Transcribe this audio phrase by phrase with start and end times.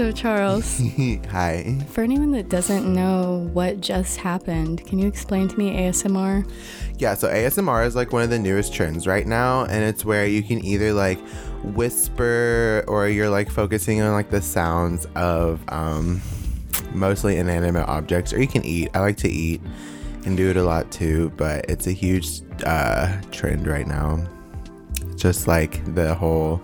[0.00, 0.80] so Charles,
[1.30, 1.76] Hi.
[1.90, 6.50] for anyone that doesn't know what just happened, can you explain to me ASMR?
[6.96, 10.26] Yeah, so ASMR is like one of the newest trends right now, and it's where
[10.26, 11.18] you can either like
[11.62, 16.22] whisper or you're like focusing on like the sounds of um,
[16.94, 18.88] mostly inanimate objects, or you can eat.
[18.94, 19.60] I like to eat
[20.24, 24.26] and do it a lot too, but it's a huge uh, trend right now.
[25.16, 26.62] Just like the whole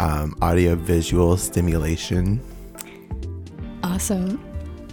[0.00, 2.40] um, audio visual stimulation.
[3.82, 4.40] Awesome.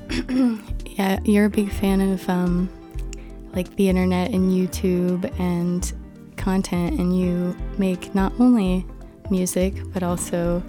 [0.85, 2.69] yeah, you're a big fan of um,
[3.53, 5.93] like the internet and YouTube and
[6.35, 8.85] content, and you make not only
[9.29, 10.61] music but also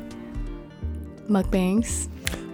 [1.29, 2.09] mukbangs.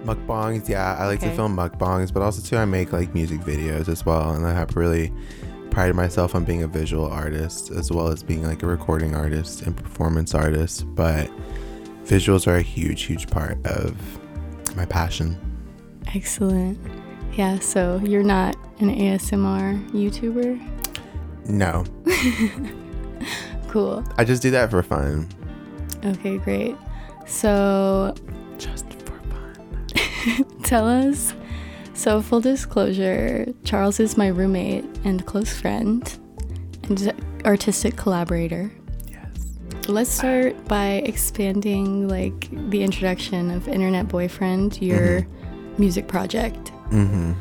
[0.04, 1.30] Mukbangs, yeah, I like Okay.
[1.30, 4.54] to film mukbangs, but also too I make like music videos as well, and I
[4.54, 5.12] have really
[5.70, 9.62] prided myself on being a visual artist as well as being like a recording artist
[9.62, 10.84] and performance artist.
[10.94, 11.30] But
[12.04, 13.96] visuals are a huge, huge part of
[14.76, 15.38] my passion.
[16.14, 16.78] Excellent.
[17.34, 20.60] Yeah, so you're not an ASMR YouTuber?
[21.46, 21.84] No,
[23.68, 24.04] Cool.
[24.16, 25.28] I just do that for fun.
[26.04, 26.76] Okay, great.
[27.26, 28.14] So
[28.56, 30.44] Just for fun.
[30.62, 31.34] tell us.
[31.96, 36.02] So, full disclosure Charles is my roommate and close friend
[36.84, 37.12] and
[37.44, 38.70] artistic collaborator.
[39.86, 45.26] Let's start by expanding like the introduction of Internet Boyfriend, your
[45.76, 46.72] music project.
[46.88, 47.32] Mm-hmm.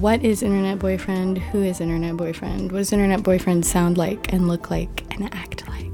[0.00, 1.36] What is Internet Boyfriend?
[1.36, 2.72] Who is Internet Boyfriend?
[2.72, 5.90] What does Internet Boyfriend sound like and look like and act like?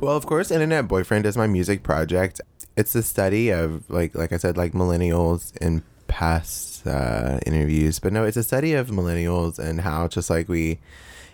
[0.00, 2.40] Well, of course, Internet Boyfriend is my music project.
[2.76, 8.12] It's a study of like like I said, like millennials in past uh, interviews, but
[8.12, 10.78] no, it's a study of millennials and how just like we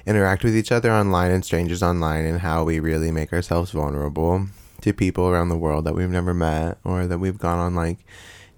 [0.07, 4.47] interact with each other online and strangers online, and how we really make ourselves vulnerable
[4.81, 7.99] to people around the world that we've never met or that we've gone on like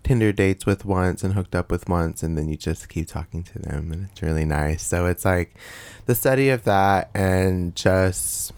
[0.03, 3.43] Tinder dates with once and hooked up with once, and then you just keep talking
[3.43, 4.83] to them, and it's really nice.
[4.83, 5.57] So it's like
[6.07, 8.53] the study of that and just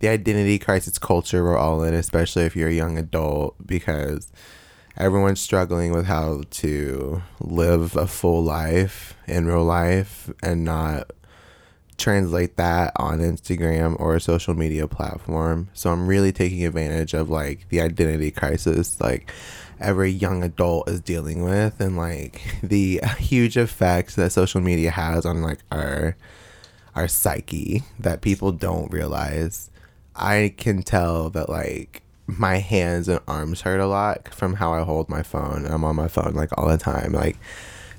[0.00, 4.32] the identity crisis culture we're all in, especially if you're a young adult, because
[4.96, 11.10] everyone's struggling with how to live a full life in real life and not
[12.00, 15.68] translate that on Instagram or a social media platform.
[15.74, 19.30] So I'm really taking advantage of like the identity crisis like
[19.78, 25.24] every young adult is dealing with and like the huge effects that social media has
[25.24, 26.16] on like our
[26.94, 29.70] our psyche that people don't realize.
[30.16, 34.82] I can tell that like my hands and arms hurt a lot from how I
[34.82, 35.66] hold my phone.
[35.66, 37.12] I'm on my phone like all the time.
[37.12, 37.36] Like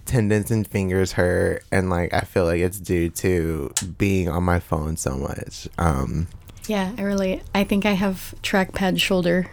[0.05, 4.59] tendons and fingers hurt and like I feel like it's due to being on my
[4.59, 5.67] phone so much.
[5.77, 6.27] Um
[6.67, 9.47] Yeah, I really I think I have trackpad shoulder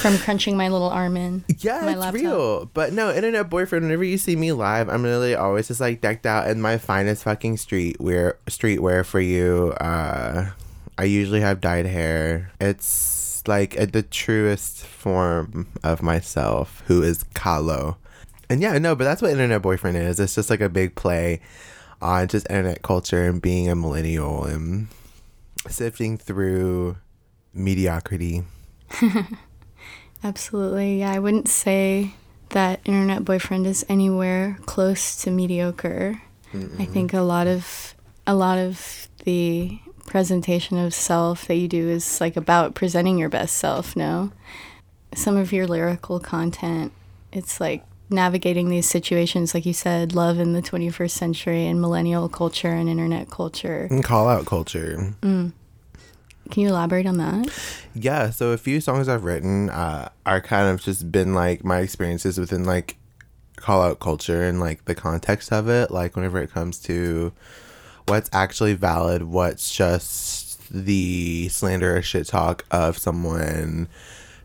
[0.00, 1.44] from crunching my little arm in.
[1.58, 2.14] Yeah, my it's laptop.
[2.20, 2.70] real.
[2.74, 3.84] But no, internet boyfriend.
[3.84, 7.24] Whenever you see me live, I'm really always just like decked out in my finest
[7.24, 8.34] fucking streetwear.
[8.46, 9.72] Streetwear for you.
[9.80, 10.50] Uh,
[10.98, 12.50] I usually have dyed hair.
[12.60, 17.96] It's like a, the truest form of myself, who is Kalo.
[18.50, 20.18] And yeah, no, but that's what internet boyfriend is.
[20.18, 21.40] It's just like a big play
[22.02, 24.88] on just internet culture and being a millennial and
[25.68, 26.96] sifting through
[27.54, 28.42] mediocrity.
[30.24, 30.98] Absolutely.
[30.98, 32.14] Yeah, I wouldn't say
[32.50, 36.20] that Internet Boyfriend is anywhere close to mediocre.
[36.80, 37.94] I think a lot of
[38.26, 43.28] a lot of the presentation of self that you do is like about presenting your
[43.28, 44.32] best self, no?
[45.14, 46.92] Some of your lyrical content,
[47.32, 52.28] it's like navigating these situations like you said, love in the 21st century and millennial
[52.28, 53.86] culture and internet culture.
[53.90, 55.14] And call out culture.
[56.50, 57.48] Can you elaborate on that?
[57.94, 61.78] Yeah, so a few songs I've written uh, are kind of just been like my
[61.78, 62.96] experiences within like
[63.56, 65.90] call out culture and like the context of it.
[65.90, 67.32] Like whenever it comes to
[68.06, 73.88] what's actually valid, what's just the slanderous shit talk of someone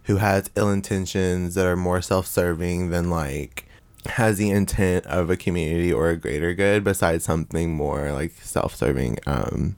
[0.06, 3.68] who has ill intentions that are more self serving than like
[4.06, 8.76] has the intent of a community or a greater good besides something more like self
[8.76, 9.18] serving.
[9.26, 9.76] Um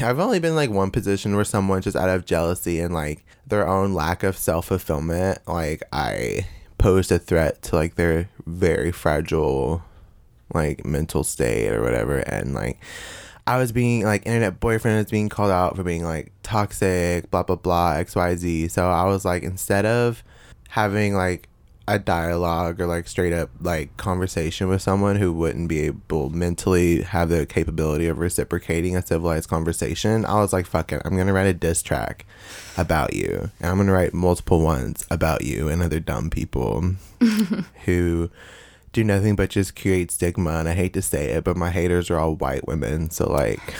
[0.00, 3.66] I've only been like one position where someone just out of jealousy and like their
[3.66, 6.46] own lack of self fulfillment, like I
[6.78, 9.82] posed a threat to like their very fragile
[10.54, 12.78] like mental state or whatever and like
[13.46, 17.42] I was being like internet boyfriend is being called out for being like toxic, blah
[17.42, 18.70] blah blah, XYZ.
[18.70, 20.22] So I was like instead of
[20.68, 21.48] having like
[21.88, 27.02] a dialogue or like straight up like conversation with someone who wouldn't be able mentally
[27.02, 31.32] have the capability of reciprocating a civilized conversation, I was like, fuck it, I'm gonna
[31.32, 32.24] write a diss track
[32.78, 33.50] about you.
[33.60, 36.94] And I'm gonna write multiple ones about you and other dumb people
[37.84, 38.30] who
[38.92, 42.10] do nothing but just create stigma and I hate to say it, but my haters
[42.10, 43.10] are all white women.
[43.10, 43.74] So like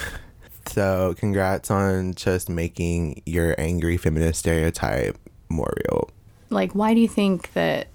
[0.67, 5.17] so congrats on just making your angry feminist stereotype
[5.49, 6.11] more real.
[6.50, 7.88] Like why do you think that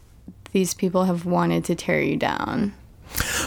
[0.51, 2.73] these people have wanted to tear you down?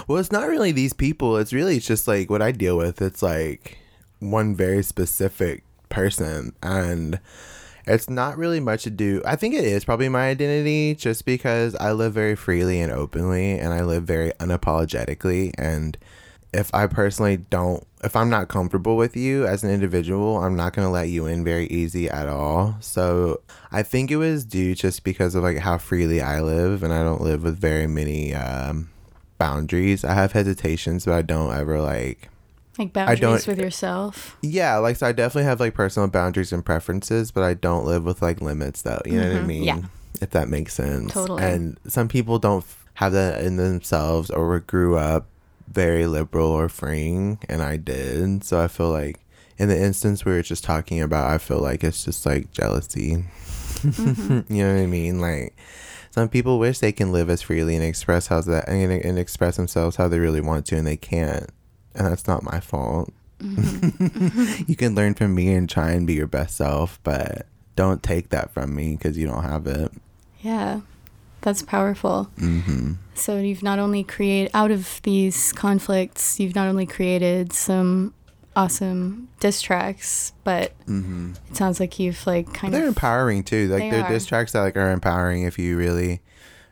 [0.08, 1.36] Well, it's not really these people.
[1.36, 3.02] It's really just like what I deal with.
[3.02, 3.78] It's like
[4.18, 7.20] one very specific person and
[7.90, 9.20] it's not really much to do.
[9.24, 13.58] I think it is probably my identity just because I live very freely and openly
[13.58, 15.52] and I live very unapologetically.
[15.58, 15.98] And
[16.52, 20.72] if I personally don't, if I'm not comfortable with you as an individual, I'm not
[20.72, 22.76] going to let you in very easy at all.
[22.80, 23.40] So
[23.72, 27.02] I think it was due just because of like how freely I live and I
[27.02, 28.90] don't live with very many um,
[29.36, 30.04] boundaries.
[30.04, 32.30] I have hesitations, but I don't ever like
[32.80, 34.36] like boundaries with yourself.
[34.42, 38.04] Yeah, like so I definitely have like personal boundaries and preferences, but I don't live
[38.04, 39.00] with like limits though.
[39.04, 39.28] You know mm-hmm.
[39.28, 39.46] what I mm-hmm.
[39.46, 39.64] mean?
[39.64, 39.80] Yeah.
[40.20, 41.12] If that makes sense.
[41.12, 41.42] Totally.
[41.42, 45.26] And some people don't have that in themselves or grew up
[45.68, 48.44] very liberal or freeing and I did.
[48.44, 49.20] So I feel like
[49.56, 53.24] in the instance we were just talking about, I feel like it's just like jealousy.
[53.76, 54.40] Mm-hmm.
[54.52, 55.20] you know what I mean?
[55.20, 55.56] Like
[56.10, 59.56] some people wish they can live as freely and express how that and, and express
[59.56, 61.50] themselves how they really want to and they can't
[61.94, 63.12] and that's not my fault.
[63.40, 64.64] Mm-hmm.
[64.68, 67.46] you can learn from me and try and be your best self, but
[67.76, 69.90] don't take that from me because you don't have it.
[70.42, 70.80] Yeah,
[71.40, 72.30] that's powerful.
[72.38, 72.92] Mm-hmm.
[73.14, 78.14] So you've not only created out of these conflicts, you've not only created some
[78.56, 81.32] awesome diss tracks, but mm-hmm.
[81.48, 83.68] it sounds like you've like kind they're of they're empowering too.
[83.68, 86.20] Like they're diss tracks that like are empowering if you really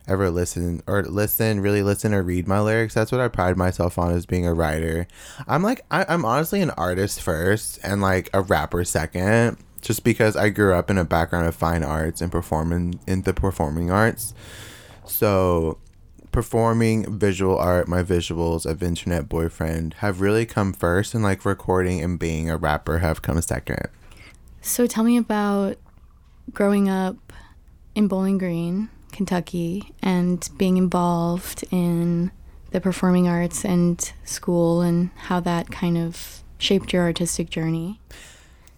[0.09, 2.95] ever listen or listen, really listen or read my lyrics.
[2.95, 5.07] That's what I pride myself on as being a writer.
[5.47, 10.37] I'm like, I, I'm honestly an artist first and like a rapper second, just because
[10.37, 14.35] I grew up in a background of fine arts and performing in the performing arts.
[15.05, 15.79] So
[16.33, 22.03] performing visual art, my visuals of internet boyfriend have really come first and like recording
[22.03, 23.89] and being a rapper have come second.
[24.61, 25.77] So tell me about
[26.53, 27.33] growing up
[27.95, 28.89] in Bowling Green
[29.19, 32.31] Kentucky and being involved in
[32.71, 38.01] the performing arts and school and how that kind of shaped your artistic journey?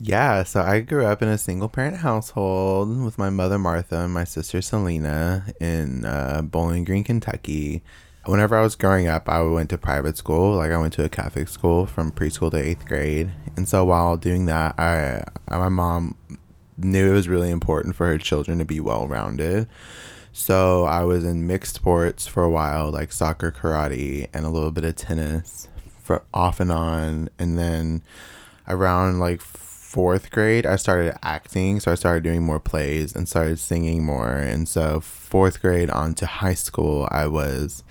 [0.00, 4.14] Yeah, so I grew up in a single parent household with my mother Martha and
[4.14, 7.82] my sister Selena in uh, Bowling Green, Kentucky.
[8.24, 10.56] Whenever I was growing up, I went to private school.
[10.56, 14.16] Like I went to a Catholic school from preschool to eighth grade, and so while
[14.16, 16.16] doing that, I my mom
[16.78, 19.68] knew it was really important for her children to be well rounded.
[20.32, 24.70] So I was in mixed sports for a while, like soccer, karate, and a little
[24.70, 25.68] bit of tennis
[26.02, 27.28] for off and on.
[27.38, 28.02] And then
[28.68, 31.80] around like fourth grade, I started acting.
[31.80, 34.36] So I started doing more plays and started singing more.
[34.36, 37.82] And so fourth grade on to high school, I was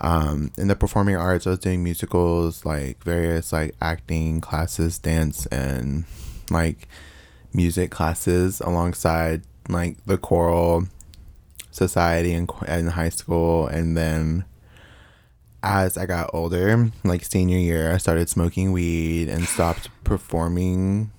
[0.00, 1.46] um, in the performing arts.
[1.46, 6.04] I was doing musicals, like various like acting classes, dance, and
[6.50, 6.88] like
[7.54, 10.88] music classes alongside like the choral
[11.72, 14.44] society in, in high school and then
[15.62, 21.10] as I got older, like senior year, I started smoking weed and stopped performing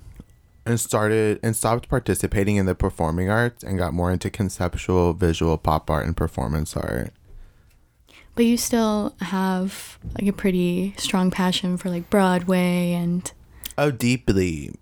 [0.66, 5.58] and started and stopped participating in the performing arts and got more into conceptual visual
[5.58, 7.12] pop art and performance art.
[8.36, 13.32] But you still have like a pretty strong passion for like Broadway and
[13.78, 14.74] Oh, deeply.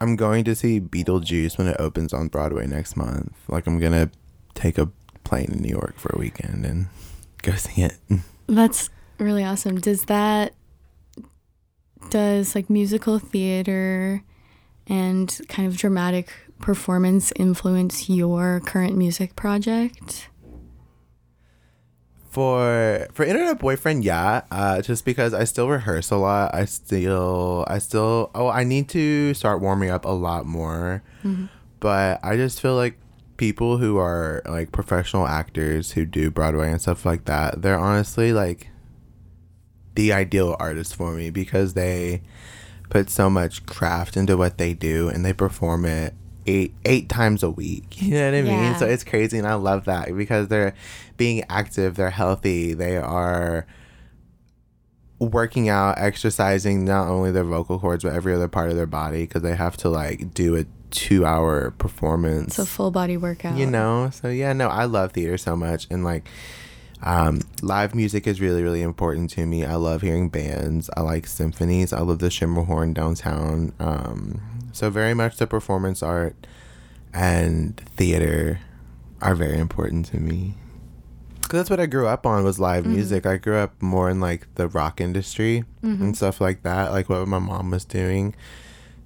[0.00, 3.32] I'm going to see Beetlejuice when it opens on Broadway next month.
[3.48, 4.10] Like I'm going to
[4.54, 4.90] take a
[5.26, 6.86] plane in New York for a weekend and
[7.42, 7.96] go see it.
[8.46, 9.80] That's really awesome.
[9.80, 10.54] Does that
[12.10, 14.22] does like musical theater
[14.86, 20.28] and kind of dramatic performance influence your current music project?
[22.30, 24.42] For for Internet Boyfriend, yeah.
[24.50, 26.54] Uh, just because I still rehearse a lot.
[26.54, 31.02] I still I still oh I need to start warming up a lot more.
[31.24, 31.46] Mm-hmm.
[31.80, 32.98] But I just feel like
[33.36, 38.32] people who are like professional actors who do Broadway and stuff like that, they're honestly
[38.32, 38.68] like
[39.94, 42.22] the ideal artist for me because they
[42.90, 46.14] put so much craft into what they do and they perform it
[46.46, 48.00] eight eight times a week.
[48.02, 48.52] You know what I mean?
[48.52, 48.76] Yeah.
[48.76, 50.74] So it's crazy and I love that because they're
[51.16, 53.66] being active, they're healthy, they are
[55.18, 59.22] working out, exercising not only their vocal cords but every other part of their body
[59.22, 62.58] because they have to like do a two hour performance.
[62.58, 63.56] It's a full body workout.
[63.58, 66.28] You know, so yeah, no, I love theater so much, and like,
[67.02, 69.64] um, live music is really, really important to me.
[69.64, 70.88] I love hearing bands.
[70.96, 71.92] I like symphonies.
[71.92, 73.72] I love the Schermerhorn downtown.
[73.78, 74.40] Um,
[74.72, 76.34] so very much the performance art
[77.12, 78.60] and theater
[79.22, 80.54] are very important to me.
[81.42, 82.92] Cause that's what I grew up on was live Mm-hmm.
[82.94, 83.24] music.
[83.26, 86.02] I grew up more in like the rock industry Mm-hmm.
[86.02, 88.34] and stuff like that, like what my mom was doing.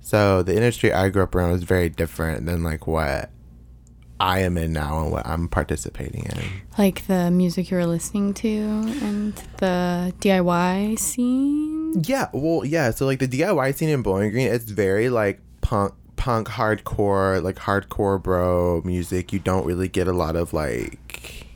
[0.01, 3.31] So the industry I grew up around was very different than like what
[4.21, 6.43] I am in now and what I'm participating in.
[6.77, 12.03] Like the music you were listening to and the DIY scene.
[12.05, 12.91] Yeah, well, yeah.
[12.91, 17.57] So like the DIY scene in Bowling Green, it's very like punk, punk, hardcore, like
[17.57, 19.33] hardcore bro music.
[19.33, 21.47] You don't really get a lot of like.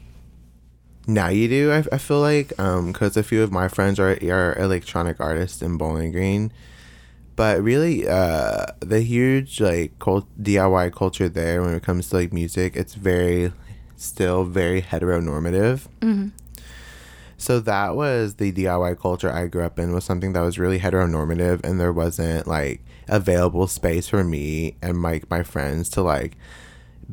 [1.06, 1.70] Now you do.
[1.70, 5.60] I, I feel like um because a few of my friends are are electronic artists
[5.60, 6.50] in Bowling Green,
[7.36, 12.32] but really uh the huge like cult, DIY culture there when it comes to like
[12.32, 13.52] music, it's very
[13.96, 15.86] still very heteronormative.
[17.36, 20.78] So that was the DIY culture I grew up in was something that was really
[20.78, 26.36] heteronormative and there wasn't like available space for me and like my friends to like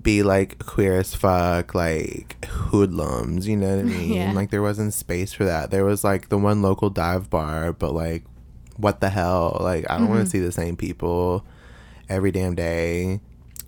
[0.01, 4.13] be like queer as fuck, like hoodlums, you know what I mean?
[4.13, 4.31] Yeah.
[4.31, 5.69] Like there wasn't space for that.
[5.69, 8.23] There was like the one local dive bar, but like
[8.77, 9.57] what the hell?
[9.59, 10.31] Like I don't want to mm-hmm.
[10.31, 11.45] see the same people
[12.09, 13.19] every damn day.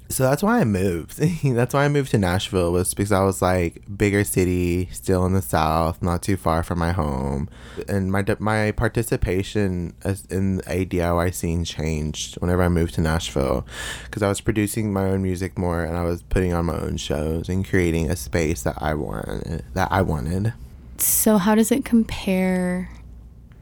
[0.10, 1.18] So that's why I moved.
[1.44, 5.34] that's why I moved to Nashville was because I was like bigger city, still in
[5.34, 7.50] the south, not too far from my home,
[7.88, 9.96] and my my participation
[10.30, 13.66] in a DIY scene changed whenever I moved to Nashville,
[14.06, 16.98] because I was producing my own music more and I was putting on my own
[16.98, 19.64] shows and creating a space that I wanted.
[19.74, 20.54] That I wanted.
[21.00, 22.92] So how does it compare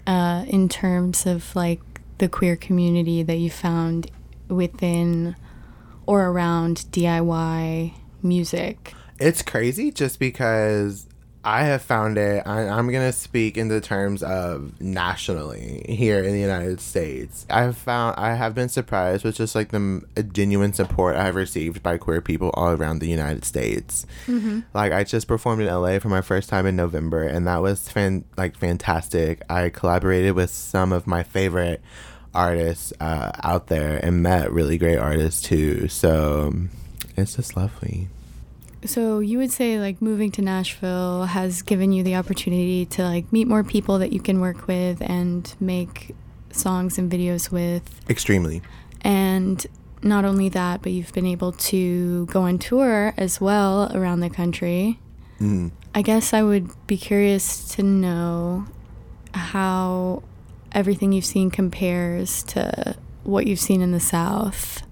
[0.08, 1.82] uh, in terms of like
[2.18, 4.10] the queer community that you found
[4.48, 5.36] within
[6.06, 8.94] or around DIY music?
[9.20, 11.08] It's crazy just because
[11.44, 12.44] I have found it.
[12.46, 17.48] I, I'm going to speak in the terms of nationally here in the United States.
[17.50, 21.36] I have found, I have been surprised with just like the genuine support I have
[21.36, 24.06] received by queer people all around the United States.
[24.76, 27.90] Like, I just performed in LA for my first time in November, and that was
[27.90, 29.42] fan, like fantastic.
[29.50, 31.82] I collaborated with some of my favorite
[32.36, 35.88] artists uh, out there and met really great artists too.
[35.88, 36.54] So
[37.18, 38.10] it's just lovely.
[38.86, 43.32] So you would say like moving to Nashville has given you the opportunity to like
[43.32, 46.16] meet more people that you can work with and make
[46.52, 48.62] songs and videos with Extremely.
[49.02, 49.66] and
[50.04, 54.30] not only that but you've been able to go on tour as well around the
[54.30, 55.00] country.
[55.40, 55.72] Mm.
[55.94, 58.66] I guess I would be curious to know
[59.34, 60.24] how
[60.72, 64.84] everything you've seen compares to what you've seen in the South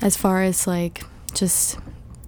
[0.00, 1.78] as far as like just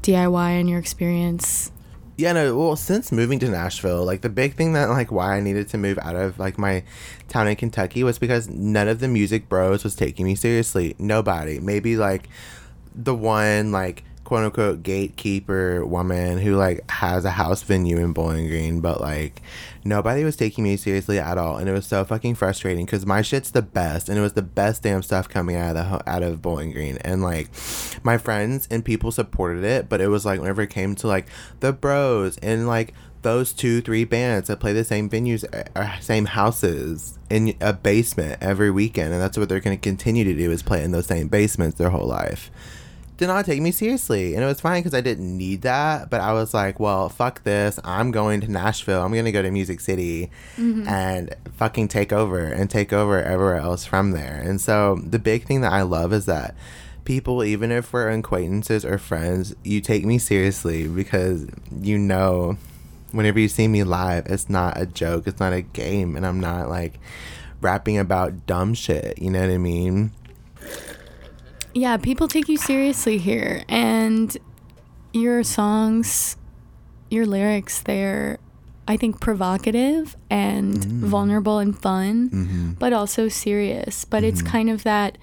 [0.07, 1.73] DIY and your experience.
[2.17, 5.41] Yeah, no, well, since moving to Nashville, like the big thing that like why I
[5.41, 6.85] needed to move out of like my
[7.29, 10.95] town in Kentucky was because none of the music bros was taking me seriously.
[10.99, 11.59] Nobody.
[11.59, 12.29] Maybe like
[12.95, 18.49] the one like quote unquote gatekeeper woman who like has a house venue in Bowling
[18.49, 19.41] Green, but like
[19.85, 23.23] nobody was taking me seriously at all, and it was so fucking frustrating because my
[23.23, 26.25] shit's the best, and it was the best damn stuff coming out of the out
[26.25, 27.51] of Bowling Green, and like
[28.03, 31.29] my friends and people supported it, but it was like whenever it came to like
[31.61, 35.45] the bros and like those two three bands that play the same venues
[35.77, 40.23] or same houses in a basement every weekend and that's what they're going to continue
[40.23, 42.53] to do is play in those same basements their whole life
[43.17, 44.35] did not take me seriously.
[44.35, 47.43] And it was fine because i didn't need that but i was like well fuck
[47.45, 47.79] this.
[47.85, 49.03] I'm going to nashville.
[49.03, 50.87] I'm going to go to music city mm-hmm.
[50.87, 54.41] and fucking take over and take over everywhere else from there.
[54.45, 56.55] And so the big thing that i love is that
[57.05, 61.47] people even if we're acquaintances or friends you take me seriously because
[61.81, 62.57] you know
[63.13, 65.27] whenever you see me live it's not a joke.
[65.27, 66.17] It's not a game.
[66.17, 66.99] And i'm not like
[67.63, 69.19] rapping about dumb shit.
[69.19, 70.13] You know what i mean
[71.77, 74.35] Yeah, people take you seriously here and
[75.13, 76.39] your songs,
[77.11, 78.39] your lyrics, they're
[78.89, 81.01] I think provocative and mm.
[81.01, 82.73] vulnerable and fun, mm-hmm.
[82.73, 84.07] but also serious.
[84.07, 84.53] But it's mm-hmm.
[84.53, 85.19] kind of that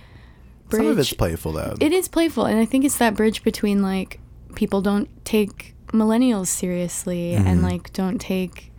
[0.70, 0.82] bridge.
[0.82, 3.82] some of it's playful though It is playful, and I think it's that bridge between
[3.82, 4.20] like
[4.54, 7.64] people don't take millennials seriously and mm-hmm.
[7.64, 8.72] like don't take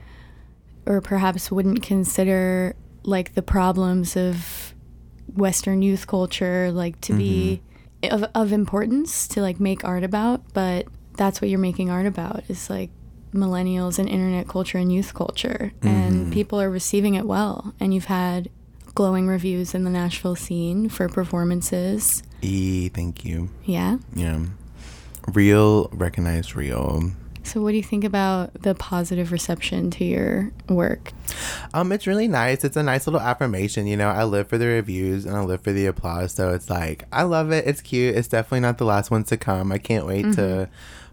[0.87, 4.75] or perhaps wouldn't consider like the problems of
[5.35, 7.64] Western youth culture like to be mm-hmm.
[8.11, 12.45] Of, of importance to like make art about, but that's what you're making art about
[12.49, 12.91] is like
[13.33, 16.33] millennials and internet culture and youth culture, and mm-hmm.
[16.33, 17.75] people are receiving it well.
[17.81, 18.49] And you've had
[18.95, 22.23] glowing reviews in the Nashville scene for performances.
[22.43, 23.51] E, thank you.
[23.65, 23.99] Yeah.
[24.15, 24.45] Yeah.
[25.33, 27.13] Real, recognized real.
[27.45, 31.13] So, what do you think about the positive reception to your work?
[31.73, 32.65] Um, it's really nice.
[32.65, 33.87] It's a nice little affirmation.
[33.87, 36.33] You know, I live for the reviews and I live for the applause.
[36.33, 37.67] So it's like I love it.
[37.67, 38.17] It's cute.
[38.17, 39.71] It's definitely not the last ones to come.
[39.73, 40.69] I can't wait to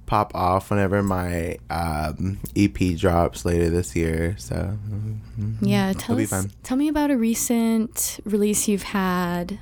[0.05, 4.35] pop off whenever my um, EP drops later this year.
[4.38, 5.57] So mhm.
[5.61, 6.47] Yeah, tell us.
[6.63, 9.59] Tell me about a recent release you've had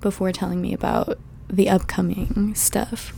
[0.00, 1.18] before telling me about
[1.48, 3.12] the upcoming stuff.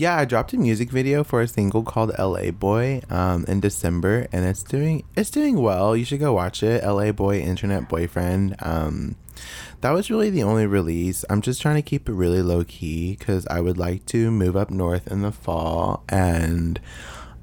[0.00, 2.52] Yeah, I dropped a music video for a single called "L.A.
[2.52, 5.94] Boy" um, in December, and it's doing it's doing well.
[5.94, 6.82] You should go watch it.
[6.82, 7.10] "L.A.
[7.10, 8.56] Boy," internet boyfriend.
[8.60, 9.16] Um,
[9.82, 11.22] that was really the only release.
[11.28, 14.56] I'm just trying to keep it really low key because I would like to move
[14.56, 16.80] up north in the fall, and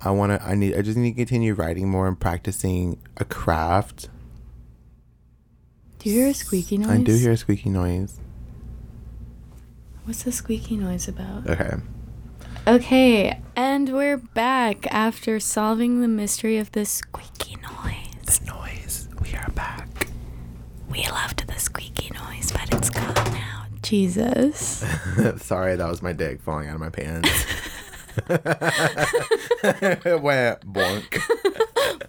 [0.02, 0.44] I want to.
[0.44, 0.76] I need.
[0.76, 4.10] I just need to continue writing more and practicing a craft.
[6.00, 6.90] Do you hear a squeaky noise?
[6.90, 8.20] I do hear a squeaky noise.
[10.06, 11.48] What's the squeaky noise about?
[11.48, 11.76] Okay.
[12.68, 18.40] Okay, and we're back after solving the mystery of the squeaky noise.
[18.40, 19.08] The noise.
[19.22, 20.10] We are back.
[20.90, 23.68] We loved the squeaky noise, but it's gone now.
[23.82, 24.84] Jesus.
[25.38, 27.46] Sorry, that was my dick falling out of my pants.
[28.28, 31.08] it went bonk.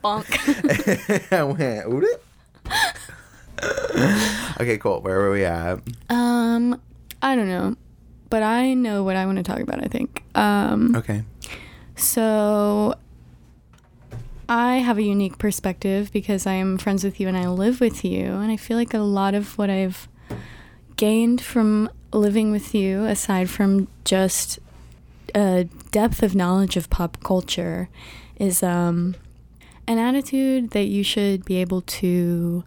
[0.03, 1.33] Bonk.
[1.33, 2.21] I went oot
[4.61, 5.01] okay, cool.
[5.03, 5.81] Where were we at?
[6.11, 6.81] um,
[7.23, 7.77] I don't know,
[8.31, 10.23] but I know what I want to talk about, I think.
[10.35, 11.25] Um, Okay.
[11.97, 12.95] So
[14.49, 18.05] I have a unique perspective because I am friends with you and I live with
[18.05, 18.27] you.
[18.27, 20.09] And I feel like a lot of what I've
[20.97, 24.59] gained from living with you, aside from just
[25.35, 27.89] a depth of knowledge of pop culture,
[28.39, 29.15] is um,
[29.87, 32.65] an attitude that you should be able to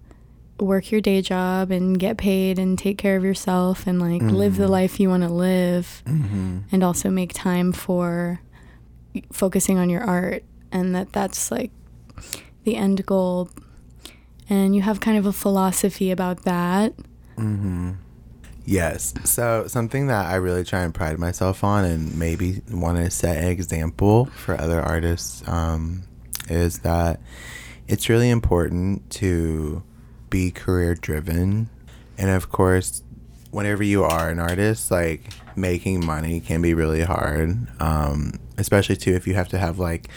[0.65, 4.58] work your day job and get paid and take care of yourself and like live
[4.58, 6.60] the life you want to live Mm-hmm.
[6.71, 8.39] and also make time for
[9.32, 11.71] focusing on your art and that that's like
[12.63, 13.50] the end goal
[14.50, 16.93] and you have kind of a philosophy about that
[17.38, 17.93] Mm-hmm.
[18.63, 19.15] Yes.
[19.24, 23.38] So something that I really try and pride myself on, and maybe want to set
[23.38, 26.04] an example for other artists, um,
[26.47, 27.19] is that
[27.88, 29.82] it's really important to
[30.32, 31.70] be career driven,
[32.17, 33.04] and of course,
[33.52, 39.13] whenever you are an artist, like making money can be really hard, um, especially too
[39.13, 40.10] if you have to have like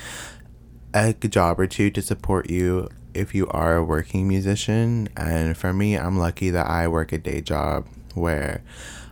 [0.95, 5.09] a job or two to support you if you are a working musician.
[5.17, 8.63] And for me, I'm lucky that I work a day job where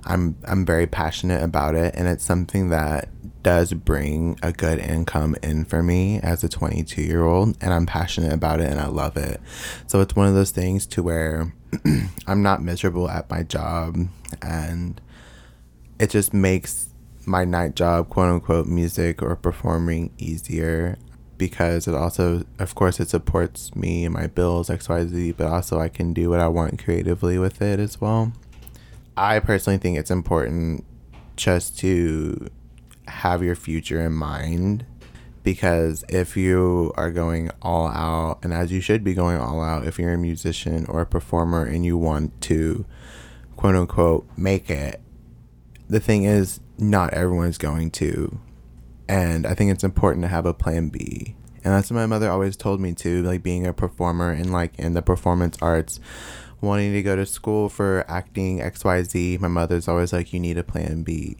[0.04, 3.08] I'm I'm very passionate about it and it's something that
[3.42, 7.86] does bring a good income in for me as a 22 year old and I'm
[7.86, 9.40] passionate about it and I love it.
[9.86, 11.54] So it's one of those things to where
[12.26, 13.96] I'm not miserable at my job
[14.40, 15.00] and
[15.98, 16.88] it just makes
[17.26, 20.98] my night job, quote unquote, music or performing easier
[21.38, 25.88] because it also, of course, it supports me and my bills, XYZ, but also I
[25.88, 28.32] can do what I want creatively with it as well.
[29.16, 30.84] I personally think it's important
[31.36, 32.48] just to
[33.08, 34.86] have your future in mind
[35.42, 39.86] because if you are going all out, and as you should be going all out,
[39.86, 42.84] if you're a musician or a performer and you want to,
[43.56, 45.00] quote unquote, make it,
[45.88, 48.38] the thing is, not everyone's going to.
[49.08, 51.34] And I think it's important to have a plan B.
[51.64, 54.78] And that's what my mother always told me too, like being a performer and like
[54.78, 56.00] in the performance arts,
[56.62, 59.40] wanting to go to school for acting XYZ.
[59.40, 61.36] My mother's always like, you need a plan B.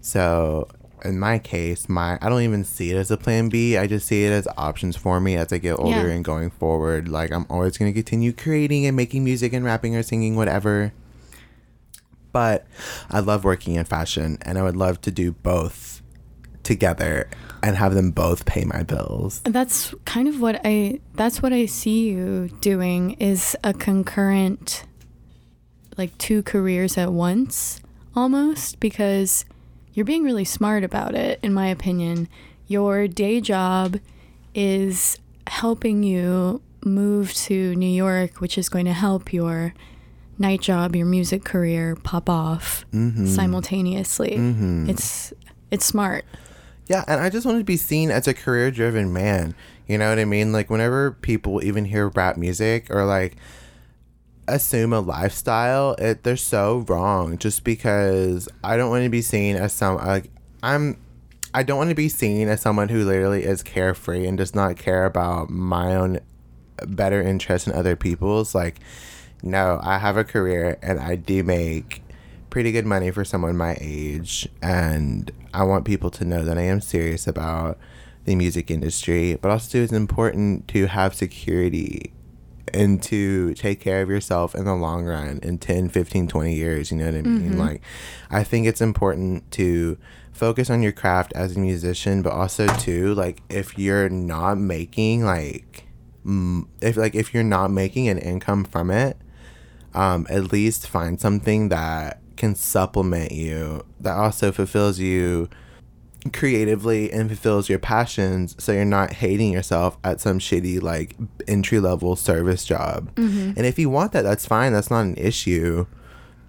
[0.00, 0.68] So
[1.04, 3.76] in my case, my I don't even see it as a plan B.
[3.76, 6.14] I just see it as options for me as I get older Yeah.
[6.14, 7.08] and going forward.
[7.08, 10.92] Like I'm always gonna continue creating and making music and rapping or singing, whatever.
[12.32, 12.66] But
[13.10, 16.02] I love working in fashion and I would love to do both
[16.62, 17.28] together
[17.62, 19.40] and have them both pay my bills.
[19.44, 24.84] that's kind of what i that's what i see you doing is a concurrent
[25.96, 27.80] like two careers at once
[28.16, 29.44] almost because
[29.94, 32.28] you're being really smart about it in my opinion
[32.66, 33.98] your day job
[34.54, 39.72] is helping you move to new york which is going to help your
[40.38, 43.26] night job your music career pop off Mm-hmm.
[43.26, 44.34] simultaneously
[44.88, 45.32] it's
[45.70, 46.24] it's smart
[46.92, 49.54] Yeah, and I just want to be seen as a career driven man.
[49.86, 50.52] You know what I mean?
[50.52, 53.36] Like whenever people even hear rap music or like
[54.46, 59.56] assume a lifestyle, it they're so wrong just because I don't want to be seen
[59.56, 60.30] as some like
[60.62, 60.98] I'm
[61.54, 64.76] I don't want to be seen as someone who literally is carefree and does not
[64.76, 66.20] care about my own
[66.86, 68.54] better interest and other people's.
[68.54, 68.80] Like,
[69.42, 72.01] no, I have a career and I do make
[72.52, 74.46] pretty good money for someone my age.
[74.60, 77.78] And I want people to know that I am serious about
[78.26, 82.12] the music industry, but also it's important to have security
[82.74, 86.90] and to take care of yourself in the long run in 10 15 20 years
[86.90, 87.58] you know what i mean mm-hmm.
[87.58, 87.82] like
[88.30, 89.98] i think it's important to
[90.32, 95.24] focus on your craft as a musician but also too like if you're not making
[95.24, 95.86] like
[96.80, 99.18] if like if you're not making an income from it
[99.92, 105.48] um at least find something that can supplement you that also fulfills you
[106.32, 111.16] creatively and fulfills your passions so you're not hating yourself at some shitty like
[111.48, 113.12] entry level service job.
[113.16, 113.52] Mm-hmm.
[113.56, 115.86] and if you want that that's fine that's not an issue.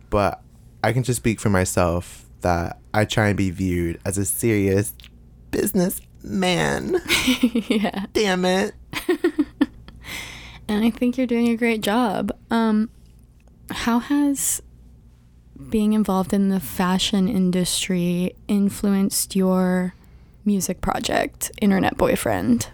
[0.10, 0.41] But
[0.84, 4.93] i can just speak for myself that i try and be viewed as a serious
[5.50, 7.02] business man
[7.67, 8.06] yeah.
[8.13, 8.74] Damn it.
[10.69, 12.32] And i think you're doing a great job.
[12.50, 12.89] Um
[13.69, 14.62] how has
[15.70, 19.94] being involved in the fashion industry influenced your
[20.46, 22.68] music project, Internet Boyfriend?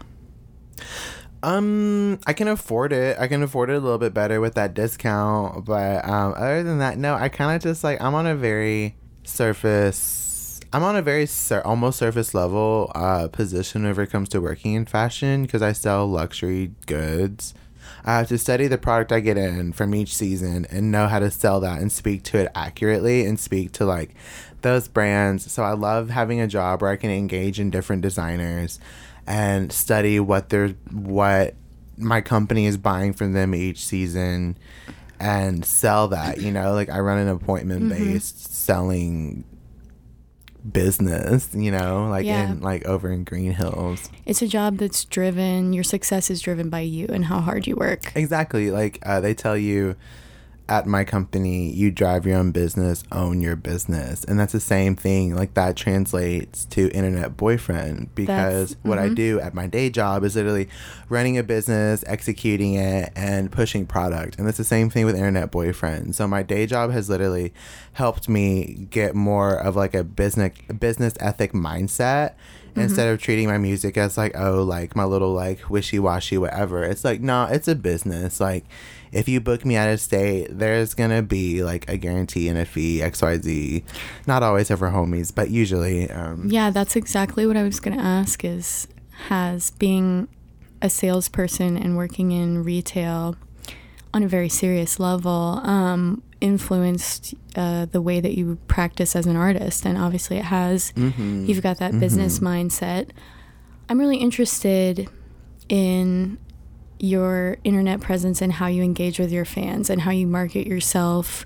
[1.41, 3.17] Um, I can afford it.
[3.19, 5.65] I can afford it a little bit better with that discount.
[5.65, 7.15] But um, other than that, no.
[7.15, 10.59] I kind of just like I'm on a very surface.
[10.71, 14.73] I'm on a very sur- almost surface level uh, position whenever it comes to working
[14.73, 17.53] in fashion because I sell luxury goods.
[18.09, 21.19] I have to study the product I get in from each season and know how
[21.19, 24.15] to sell that and speak to it accurately and speak to like
[24.61, 25.51] those brands.
[25.51, 28.79] So I love having a job where I can engage in different designers
[29.27, 31.53] and study what they're what
[31.97, 34.57] my company is buying from them each season
[35.19, 38.51] and sell that, you know, like I run an appointment based mm-hmm.
[38.51, 39.43] selling
[40.71, 42.51] business, you know, like yeah.
[42.51, 44.09] in like over in Green Hills.
[44.25, 45.73] It's a job that's driven.
[45.73, 48.11] Your success is driven by you and how hard you work.
[48.15, 48.71] Exactly.
[48.71, 49.95] Like uh, they tell you
[50.69, 54.23] at my company, you drive your own business, own your business.
[54.23, 55.35] And that's the same thing.
[55.35, 59.11] Like that translates to internet boyfriend because that's, what mm-hmm.
[59.11, 60.69] I do at my day job is literally
[61.09, 64.37] running a business, executing it, and pushing product.
[64.37, 66.15] And it's the same thing with internet boyfriend.
[66.15, 67.51] So my day job has literally
[67.93, 72.35] helped me get more of like a business business ethic mindset
[72.69, 72.81] mm-hmm.
[72.81, 77.03] instead of treating my music as like oh like my little like wishy-washy whatever it's
[77.03, 78.65] like no nah, it's a business like
[79.11, 82.65] if you book me out of state, there's gonna be like a guarantee and a
[82.65, 83.83] fee, XYZ.
[84.27, 86.09] Not always ever homies, but usually.
[86.09, 88.87] Um, yeah, that's exactly what I was gonna ask is
[89.27, 90.27] has being
[90.81, 93.35] a salesperson and working in retail
[94.13, 99.35] on a very serious level um, influenced uh, the way that you practice as an
[99.35, 101.45] artist and obviously it has mm-hmm.
[101.45, 101.99] you've got that mm-hmm.
[101.99, 103.09] business mindset
[103.89, 105.09] i'm really interested
[105.67, 106.37] in
[106.99, 111.45] your internet presence and how you engage with your fans and how you market yourself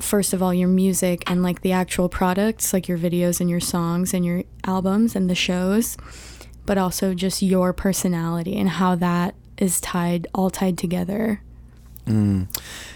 [0.00, 3.60] first of all your music and like the actual products like your videos and your
[3.60, 5.96] songs and your albums and the shows
[6.64, 11.40] but also just your personality and how that is tied all tied together
[12.06, 12.46] mm.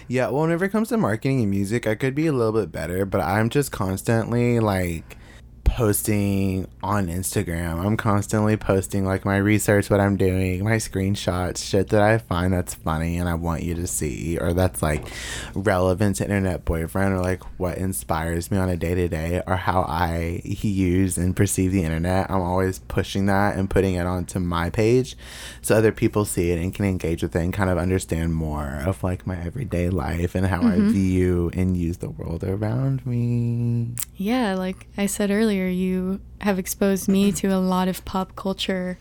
[0.07, 2.71] yeah well whenever it comes to marketing and music i could be a little bit
[2.71, 5.17] better but i'm just constantly like
[5.63, 7.83] posting on Instagram.
[7.83, 12.53] I'm constantly posting like my research, what I'm doing, my screenshots, shit that I find
[12.53, 15.07] that's funny and I want you to see, or that's like
[15.53, 19.55] relevant to internet boyfriend, or like what inspires me on a day to day, or
[19.55, 22.29] how I use and perceive the internet.
[22.29, 25.15] I'm always pushing that and putting it onto my page
[25.61, 28.83] so other people see it and can engage with it and kind of understand more
[28.85, 30.89] of like my everyday life and how mm-hmm.
[30.89, 33.91] I view and use the world around me.
[34.15, 38.37] Yeah, like I said earlier earlier, you have exposed me to a lot of pop
[38.37, 38.97] culture.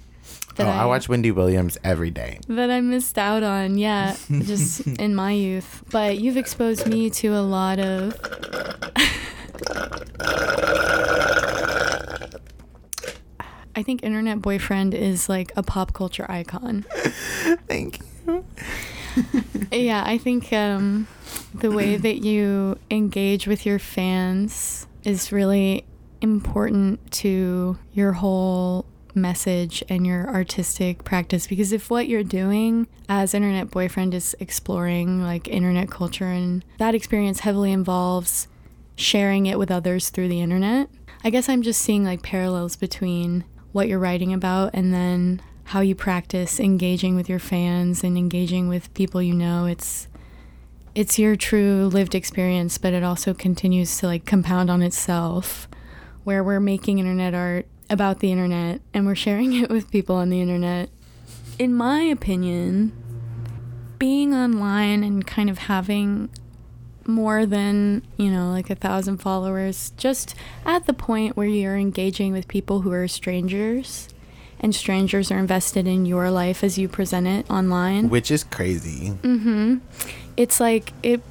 [0.57, 2.41] That oh, I, I watch Wendy Williams every day.
[2.49, 5.85] That I missed out on, yeah, just in my youth.
[5.93, 8.19] But you've exposed me to a lot of.
[13.77, 16.85] I think Internet Boyfriend is like a pop culture icon.
[17.69, 18.45] Thank you.
[19.71, 21.07] yeah, I think um,
[21.55, 25.85] the way that you engage with your fans is really
[26.21, 31.47] important to your whole message and your artistic practice?
[31.47, 36.95] Because if what you're doing as internet boyfriend is exploring like internet culture and that
[36.95, 38.47] experience heavily involves
[38.97, 40.87] sharing it with others through the internet
[41.25, 45.81] i guess i'm just seeing like parallels between what you're writing about and then how
[45.81, 49.67] you practice engaging with your fans and engaging with people you know.
[49.67, 50.09] It's
[50.97, 55.69] it's your true lived experience but it also continues to like compound on itself
[56.25, 60.31] where we're making internet art about the internet and we're sharing it with people on
[60.31, 60.89] the internet.
[61.59, 62.93] In my opinion,
[63.99, 66.31] being online and kind of having
[67.07, 72.33] more than, you know, like a thousand followers, just at the point where you're engaging
[72.33, 74.09] with people who are strangers
[74.61, 78.09] and strangers are invested in your life as you present it online.
[78.11, 79.11] Which is crazy.
[79.23, 79.79] Mm-hmm.
[80.37, 81.23] It's like it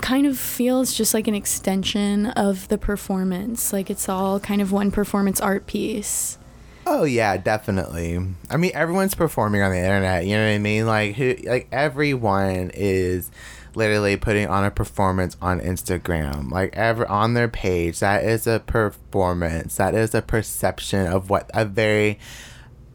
[0.00, 3.72] kind of feels just like an extension of the performance.
[3.72, 6.38] Like it's all kind of one performance art piece.
[6.86, 8.18] Oh yeah, definitely.
[8.50, 10.26] I mean, everyone's performing on the internet.
[10.26, 10.86] You know what I mean?
[10.86, 11.34] Like who?
[11.44, 13.30] Like everyone is
[13.74, 16.50] literally putting on a performance on Instagram.
[16.50, 19.76] Like ever on their page, that is a performance.
[19.76, 22.18] That is a perception of what a very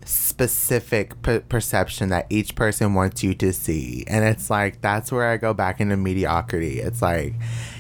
[0.07, 4.03] specific per- perception that each person wants you to see.
[4.07, 6.79] And it's like that's where I go back into mediocrity.
[6.79, 7.33] It's like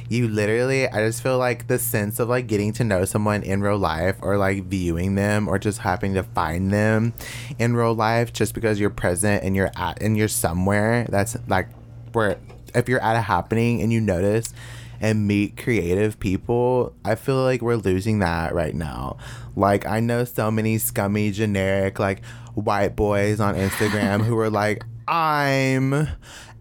[0.09, 3.61] you literally I just feel like the sense of like getting to know someone in
[3.61, 7.13] real life or like viewing them or just happening to find them
[7.59, 11.67] in real life just because you're present and you're at and you're somewhere that's like
[12.13, 12.37] where
[12.73, 14.53] if you're at a happening and you notice
[14.99, 19.17] and meet creative people, I feel like we're losing that right now.
[19.57, 24.83] Like I know so many scummy generic like white boys on Instagram who are like
[25.07, 26.07] I'm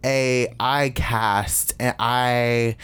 [0.03, 2.77] a I cast and I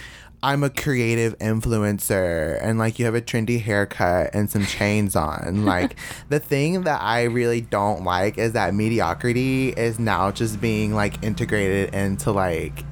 [0.42, 5.64] I'm a creative influencer and like you have a trendy haircut and some chains on.
[5.64, 5.96] Like
[6.28, 11.22] the thing that I really don't like is that mediocrity is now just being like
[11.22, 12.84] integrated into like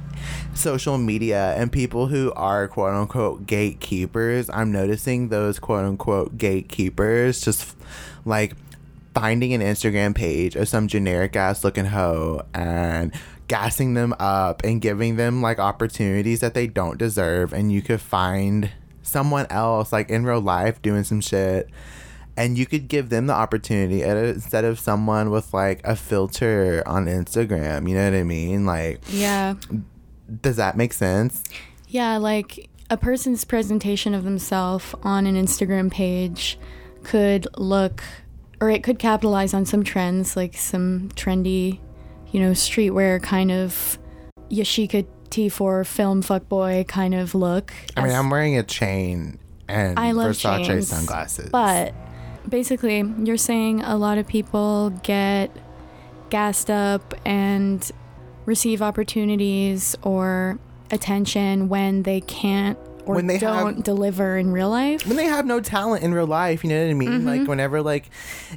[0.61, 4.49] social media and people who are quote unquote gatekeepers.
[4.51, 7.77] I'm noticing those quote unquote gatekeepers just
[8.25, 8.55] like
[9.14, 13.12] finding an Instagram page of some generic ass looking hoe and
[13.49, 18.01] gassing them up and giving them like opportunities that they don't deserve and you could
[18.01, 18.70] find
[19.03, 21.68] someone else like in real life doing some shit
[22.37, 27.07] and you could give them the opportunity instead of someone with like a filter on
[27.07, 29.55] Instagram you know what I mean like yeah
[30.43, 31.43] does that make sense
[31.88, 36.59] yeah like a person's presentation of themselves on an Instagram page
[37.03, 38.03] could look
[38.61, 41.81] or it could capitalize on some trends like some trendy
[42.33, 43.99] you know, streetwear kind of
[44.51, 47.73] Yashica T4 film fuckboy kind of look.
[47.97, 49.38] I mean, I'm wearing a chain
[49.69, 51.51] and I love Versace chains, sunglasses.
[51.51, 51.95] But
[52.49, 55.51] basically, you're saying a lot of people get
[56.31, 57.90] gassed up and
[58.50, 60.58] receive opportunities or
[60.90, 62.76] attention when they can't
[63.11, 65.07] or When they don't have- deliver in real life.
[65.07, 67.25] when they have no talent in real life, you know what I mean?
[67.25, 68.09] Like whenever like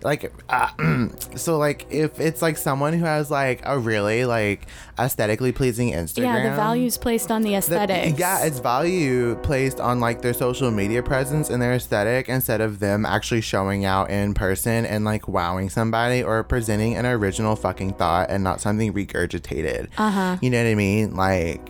[0.03, 4.67] like uh, so like if it's like someone who has like a really like
[4.99, 6.23] aesthetically pleasing Instagram.
[6.43, 8.17] Yeah, the values placed on the aesthetic.
[8.19, 12.79] yeah, it's value placed on like their social media presence and their aesthetic instead of
[12.79, 17.93] them actually showing out in person and like wowing somebody or presenting an original fucking
[17.93, 19.89] thought and not something regurgitated.
[19.97, 20.37] Uh huh.
[20.41, 21.15] You know what I mean?
[21.15, 21.69] Like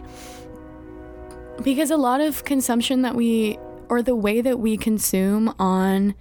[1.61, 3.57] Because a lot of consumption that we,
[3.89, 6.15] or the way that we consume on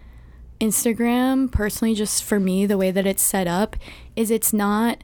[0.60, 3.76] Instagram, personally, just for me, the way that it's set up
[4.14, 5.02] is it's not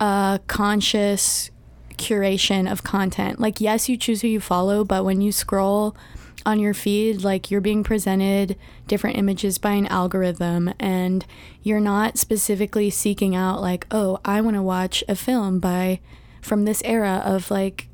[0.00, 1.50] a conscious
[1.96, 3.40] curation of content.
[3.40, 5.96] Like, yes, you choose who you follow, but when you scroll
[6.44, 11.24] on your feed, like you're being presented different images by an algorithm, and
[11.62, 16.00] you're not specifically seeking out, like, oh, I want to watch a film by
[16.40, 17.88] from this era of like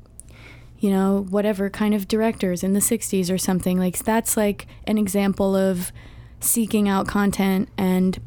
[0.85, 3.79] you know, whatever kind of directors in the 60s or something.
[3.79, 5.91] Like, that's like an example of
[6.39, 8.19] seeking out content and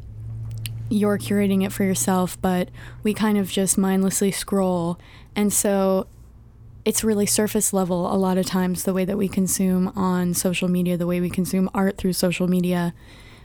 [0.90, 2.68] you're curating it for yourself, but
[3.04, 4.98] we kind of just mindlessly scroll.
[5.36, 6.08] And so
[6.84, 10.66] it's really surface level a lot of times the way that we consume on social
[10.66, 12.92] media, the way we consume art through social media.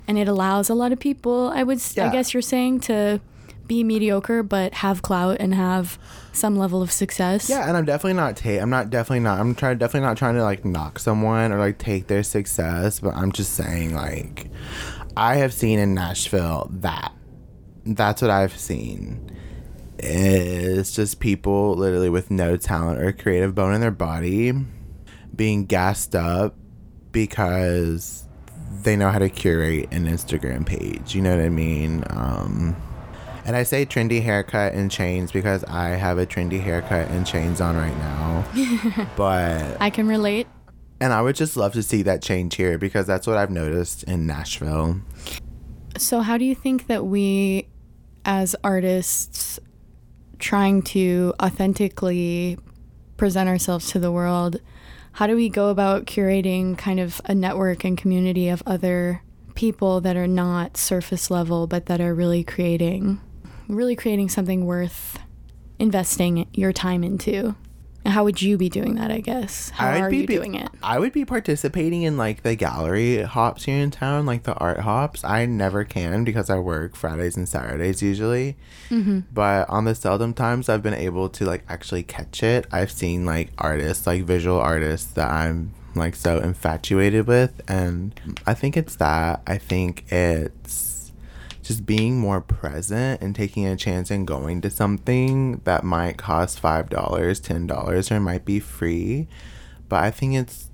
[0.08, 2.12] And it allows a lot of people, I would, s I Yeah.
[2.12, 3.21] guess you're saying, to
[3.67, 5.97] be mediocre but have clout and have
[6.32, 7.49] some level of success.
[7.49, 10.36] Yeah, and I'm definitely not ta- I'm not definitely not I'm trying definitely not trying
[10.36, 14.49] to like knock someone or like take their success, but I'm just saying like
[15.15, 17.13] I have seen in Nashville that
[17.86, 19.30] that's what I've seen.
[19.99, 24.54] It's just people literally with no talent or creative bone in their body
[25.36, 26.56] being gassed up
[27.12, 28.28] because
[28.82, 31.15] they know how to curate an Instagram page.
[31.15, 32.04] You know what I mean?
[32.10, 32.76] Um
[33.45, 37.62] and I say trendy haircut and chains because I have a trendy haircut and chains
[37.62, 39.10] on right now.
[39.15, 40.47] but I can relate.
[40.99, 44.03] and I would just love to see that change here because that's what I've noticed
[44.03, 45.01] in Nashville.
[45.97, 47.67] So, how do you think that we,
[48.25, 49.60] as artists,
[50.39, 52.58] trying to authentically
[53.17, 54.60] present ourselves to the world,
[55.13, 59.21] how do we go about curating kind of a network and community of other
[59.56, 63.21] people that are not surface level, but that are really creating,
[63.67, 65.19] really creating something worth
[65.80, 67.56] investing your time into.
[68.06, 69.12] How would you be doing that?
[69.12, 69.69] I guess.
[69.69, 70.69] How I'd are be you doing it?
[70.82, 74.82] I would be participating in like the gallery hops here in town, like the art
[74.82, 75.23] hops.
[75.23, 78.58] I never can because I work Fridays and Saturdays usually.
[78.89, 79.21] Mm-hmm.
[79.32, 83.26] But on the seldom times I've been able to like actually catch it, I've seen
[83.26, 87.62] like artists, like visual artists that I'm like so infatuated with.
[87.69, 89.41] And I think it's that.
[89.47, 90.92] I think it's
[91.63, 96.62] just being more present and taking a chance and going to something that might cost
[96.62, 99.28] $5, $10, or might be free.
[99.88, 100.69] But I think it's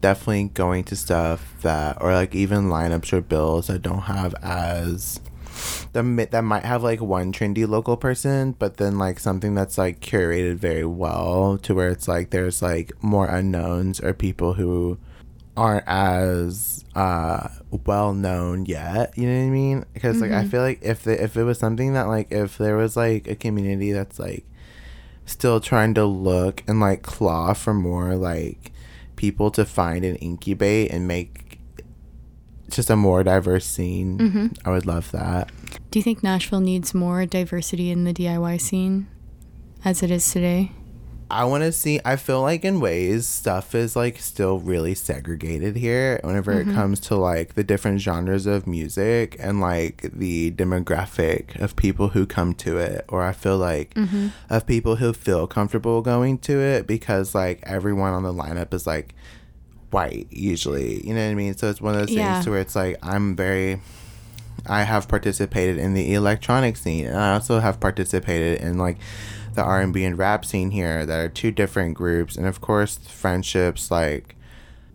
[0.00, 5.20] definitely going to stuff that, or like even lineups or bills that don't have as
[5.92, 10.00] that that might have like one trendy local person, but then like something that's like
[10.00, 14.98] curated very well to where it's like there's like more unknowns or people who
[15.60, 17.48] aren't as uh
[17.86, 19.84] well known yet you know what i mean?
[19.92, 22.76] Because like i feel like if the, if it was something that like if there
[22.76, 24.44] was like a community that's like
[25.26, 28.72] still trying to look and like claw for more like
[29.16, 31.58] people to find and incubate and make
[32.70, 35.50] just a more diverse scene i would love that.
[35.90, 39.08] Do you think Nashville needs more diversity in the DIY scene
[39.84, 40.70] as it is today?
[41.30, 42.00] I want to see.
[42.04, 46.74] I feel like in ways stuff is like still really segregated here whenever it mm-hmm.
[46.74, 52.26] comes to like the different genres of music and like the demographic of people who
[52.26, 53.04] come to it.
[53.08, 54.28] Or I feel like mm-hmm.
[54.48, 58.86] of people who feel comfortable going to it because like everyone on the lineup is
[58.86, 59.14] like
[59.90, 61.06] white usually.
[61.06, 61.56] You know what I mean?
[61.56, 62.34] So it's one of those Yeah.
[62.34, 63.80] things to where it's like I'm very.
[64.66, 68.98] I have participated in the electronic scene, and I also have participated in like
[69.54, 71.06] the R and B and rap scene here.
[71.06, 73.90] That are two different groups, and of course friendships.
[73.90, 74.36] Like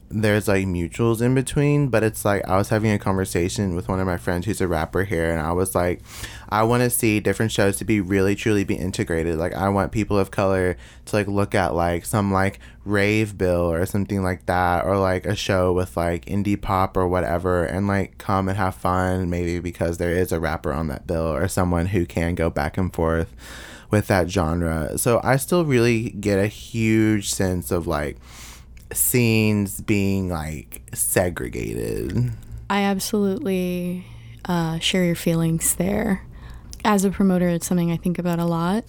[0.09, 3.99] there's like mutuals in between, but it's like I was having a conversation with one
[3.99, 6.01] of my friends who's a rapper here, and I was like,
[6.49, 9.37] I want to see different shows to be really truly be integrated.
[9.37, 13.71] Like I want people of color to like look at like some like rave bill
[13.71, 17.87] or something like that, or like a show with like indie pop or whatever, and
[17.87, 19.29] like come and have fun.
[19.29, 22.77] Maybe because there is a rapper on that bill or someone who can go back
[22.77, 23.33] and forth
[23.91, 24.97] with that genre.
[24.97, 28.17] So I still really get a huge sense of like
[28.93, 32.31] scenes being like segregated.
[32.69, 34.05] I absolutely
[34.45, 36.25] uh, share your feelings there.
[36.83, 38.85] As a promoter, it's something I think about a lot.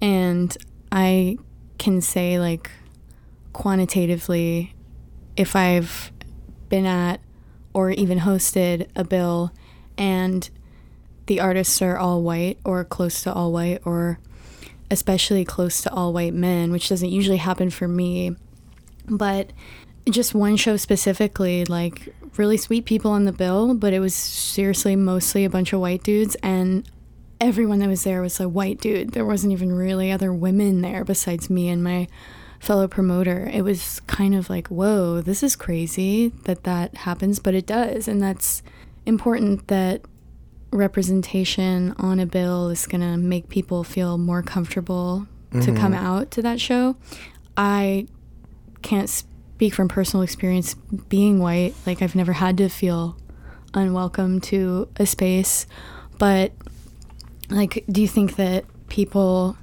[0.00, 0.56] And
[0.90, 1.38] I
[1.78, 2.70] can say, like,
[3.52, 4.74] quantitatively,
[5.36, 6.12] if I've
[6.68, 7.20] been at
[7.72, 9.52] or even hosted a bill
[9.98, 10.48] and
[11.26, 14.18] the artists are all white or close to all white or
[14.90, 18.36] especially close to all white men, which doesn't usually happen for me,
[19.08, 19.52] but
[20.10, 24.94] just one show specifically, like really sweet people on the bill, but it was seriously
[24.96, 26.88] mostly a bunch of white dudes, and
[27.40, 29.12] everyone that was there was a white dude.
[29.12, 32.08] There wasn't even really other women there besides me and my
[32.60, 33.50] fellow promoter.
[33.52, 38.08] It was kind of like, whoa, this is crazy that that happens, but it does,
[38.08, 38.62] and that's
[39.06, 40.02] important that
[40.72, 46.04] representation on a bill is going to make people feel more comfortable to come mm-hmm.
[46.04, 46.96] out to that show.
[47.56, 48.08] I
[48.86, 50.74] can't speak from personal experience
[51.08, 51.74] being white.
[51.84, 53.16] Like, I've never had to feel
[53.74, 55.66] unwelcome to a space.
[56.18, 56.52] But,
[57.50, 59.58] like, do you think that people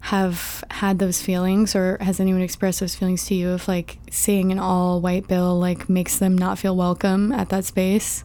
[0.00, 4.50] have had those feelings, or has anyone expressed those feelings to you of like seeing
[4.50, 8.24] an all white bill like makes them not feel welcome at that space?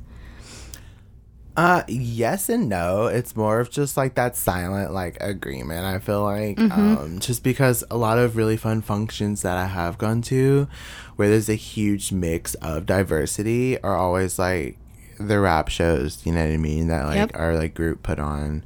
[1.58, 3.08] Uh yes and no.
[3.08, 5.86] It's more of just like that silent like agreement.
[5.86, 9.98] I feel like um just because a lot of really fun functions that I have
[9.98, 10.67] gone to
[11.15, 14.78] where there's a huge mix of diversity are always like
[15.20, 17.32] the rap shows, you know what I mean, that like Yep.
[17.34, 18.63] are like group put on.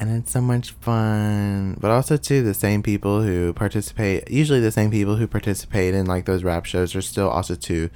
[0.00, 1.76] And it's so much fun.
[1.78, 6.06] But also too the same people who participate usually the same people who participate in
[6.06, 7.90] like those rap shows are still also too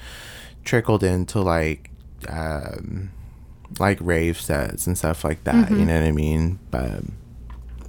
[0.65, 1.91] trickled into like
[2.29, 3.11] um
[3.79, 5.71] like rave sets and stuff like that.
[5.71, 6.59] You know what I mean?
[6.71, 7.03] But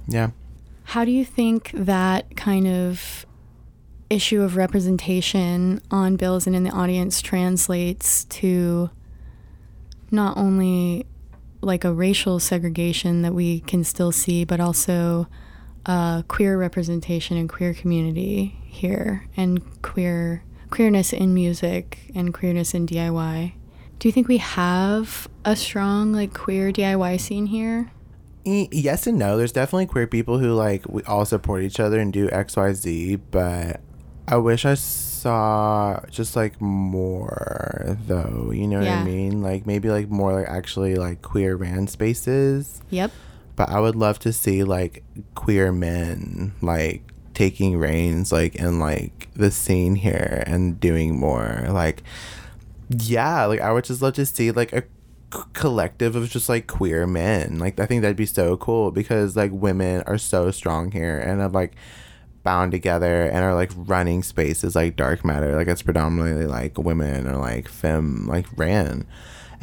[0.06, 0.30] yeah.
[0.84, 3.26] How do you think that kind of
[4.10, 8.90] issue of representation on bills and in the audience translates to
[10.10, 11.06] not only
[11.60, 15.26] like a racial segregation that we can still see, but also
[15.86, 22.86] uh, queer representation and queer community here and queer queerness in music and queerness in
[22.86, 23.54] DIY?
[24.04, 27.90] Do you think we have a strong like queer DIY scene here?
[28.44, 29.38] Yes and no.
[29.38, 32.74] There's definitely queer people who like we all support each other and do X Y
[32.74, 33.80] Z, but
[34.28, 38.50] I wish I saw just like more though.
[38.52, 39.40] You know what I mean?
[39.40, 42.82] Like maybe like more like actually like queer ran spaces.
[42.90, 43.10] Yep.
[43.56, 45.02] But I would love to see like
[45.34, 51.68] queer men like taking reins like in like the scene here and doing more.
[51.70, 52.02] Like
[52.88, 54.84] yeah, like I would just love to see like a
[55.52, 57.58] collective of just like queer men.
[57.58, 61.40] Like I think that'd be so cool because like women are so strong here and
[61.40, 61.74] have like
[62.42, 65.56] bound together and are like running spaces like dark matter.
[65.56, 69.06] Like it's predominantly like women or like femme like ran.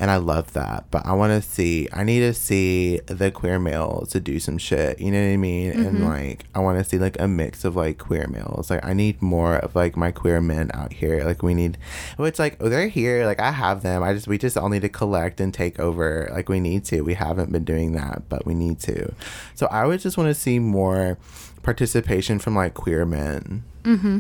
[0.02, 0.86] And I love that.
[0.90, 4.58] But I want to see, I need to see the queer males to do some
[4.58, 5.00] shit.
[5.00, 5.72] You know what I mean?
[5.74, 6.08] And mm-hmm.
[6.08, 8.72] like, I want to see like a mix of like queer males.
[8.72, 11.24] Like, I need more of like my queer men out here.
[11.24, 11.78] Like, we need,
[12.18, 13.28] oh, It's like, oh, they're here.
[13.28, 14.02] Like, I have them.
[14.02, 16.28] I just, we just all need to collect and take over.
[16.34, 17.02] Like, we need to.
[17.02, 19.14] We haven't been doing that, but we need to.
[19.54, 21.20] So I would just want to see more
[21.62, 23.64] participation from like queer men.
[23.84, 24.20] Mm-hmm.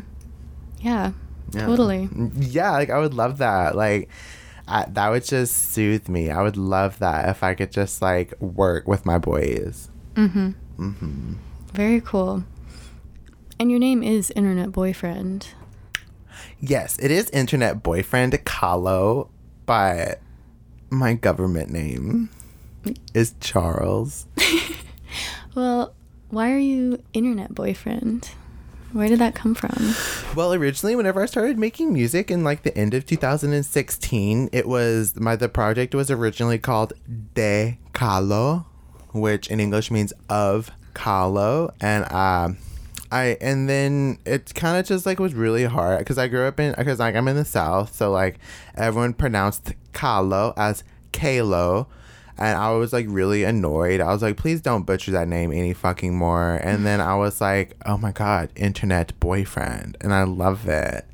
[0.80, 1.14] Yeah.
[1.54, 1.66] Yeah.
[1.66, 2.08] Totally.
[2.08, 3.76] Mm, yeah, like I would love that.
[3.76, 4.10] Like
[4.72, 6.30] I, that would just soothe me.
[6.30, 9.90] I would love that if I could just like work with my boys.
[10.16, 10.56] Mhm.
[10.78, 11.36] Mhm.
[11.74, 12.44] Very cool.
[13.60, 15.50] And your name is Internet Boyfriend.
[16.60, 19.30] Yes, it is internet boyfriend Kahlo,
[19.66, 20.20] but
[20.90, 22.30] my government name
[23.14, 24.26] is Charles.
[25.54, 25.94] Well,
[26.30, 28.30] why are you Internet Boyfriend?
[28.94, 29.96] Where did that come from?
[30.36, 35.16] Well, originally, whenever I started making music in like the end of 2016, it was
[35.16, 36.94] my the project was originally called
[37.34, 38.66] De Calo,
[39.14, 42.58] which in English means of Calo, and um.
[43.14, 46.62] I and then it kind of just like was really hard because I grew up
[46.62, 48.40] in because like I'm in the south so like
[48.74, 51.88] everyone pronounced Calo as Kalo
[52.38, 54.02] and I was like really annoyed.
[54.02, 56.56] I was like, please don't butcher that name any fucking more.
[56.56, 61.06] And then I was like, oh my god, internet boyfriend, and I love it.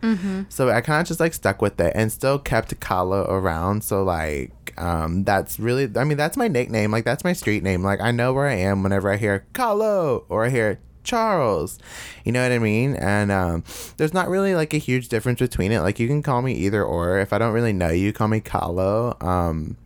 [0.50, 3.84] So I kind of just like stuck with it and still kept Kala around.
[3.84, 6.92] So like, um, that's really, I mean, that's my nickname.
[6.92, 7.84] Like that's my street name.
[7.84, 11.80] Like I know where I am whenever I hear Kalo or I hear Charles.
[12.26, 12.96] You know what I mean?
[12.96, 13.64] And um,
[13.96, 15.80] there's not really like a huge difference between it.
[15.80, 17.20] Like you can call me either or.
[17.20, 19.18] If I don't really know you, call me Kalo.
[19.22, 19.78] Um,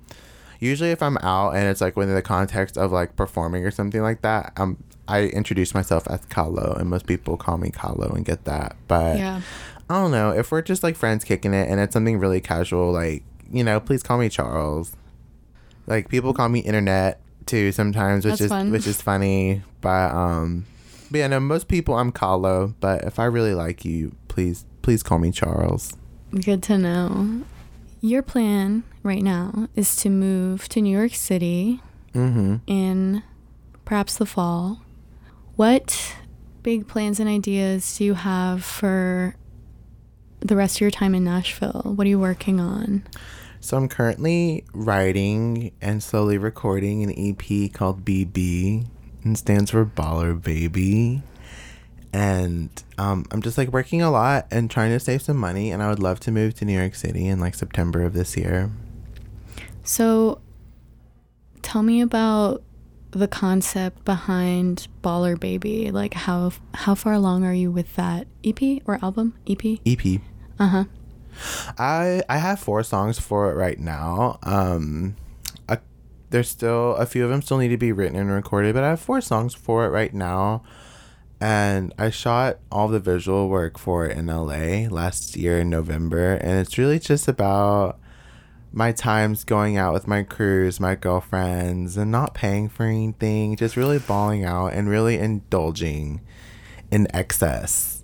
[0.62, 4.02] usually if I'm out and it's like within the context of like performing or something
[4.02, 8.24] like that, um, I introduce myself as Kalo, and most people call me Kalo and
[8.24, 8.78] get that.
[8.88, 9.42] But Yeah.
[9.90, 12.94] I don't know if we're just like friends kicking it and it's something really casual,
[12.94, 14.96] like you know, please call me Charles.
[15.88, 18.72] Like people call me Internet too sometimes, which That's is fun.
[18.72, 19.64] which is funny.
[19.82, 20.66] But um,
[21.10, 22.74] but yeah, no, most people I'm Kalo.
[22.80, 25.98] But if I really like you, please please call me Charles.
[26.40, 27.42] Good to know.
[28.02, 31.82] Your plan right now is to move to New York City
[32.14, 32.56] Mm-hmm.
[32.68, 33.24] in
[33.86, 34.82] perhaps the fall.
[35.56, 36.14] What
[36.62, 39.36] big plans and ideas do you have for
[40.42, 41.94] the rest of your time in Nashville?
[41.96, 43.08] What are you working on?
[43.62, 48.88] So I'm currently writing and slowly recording an EP called BB
[49.24, 51.22] and stands for Baller Baby.
[52.14, 55.72] And um, I'm just like working a lot and trying to save some money.
[55.72, 58.36] And I would love to move to New York City in like September of this
[58.36, 58.72] year.
[59.84, 60.42] So,
[61.62, 62.62] tell me about
[63.12, 65.92] the concept behind Baller Baby.
[65.92, 69.36] Like how how far along are you with that EP or album?
[69.48, 69.80] EP?
[69.86, 70.22] EP.
[70.60, 70.84] Uh huh.
[71.78, 74.40] I I have four songs for it right now.
[74.44, 75.16] Um,
[75.68, 75.80] a,
[76.30, 78.90] there's still a few of them still need to be written and recorded, but I
[78.90, 80.64] have four songs for it right now.
[81.42, 86.36] And I shot all the visual work for it in LA last year in November,
[86.36, 88.00] and it's really just about
[88.72, 93.76] my times going out with my crews, my girlfriends, and not paying for anything, just
[93.76, 96.22] really balling out and really indulging
[96.92, 98.04] in excess.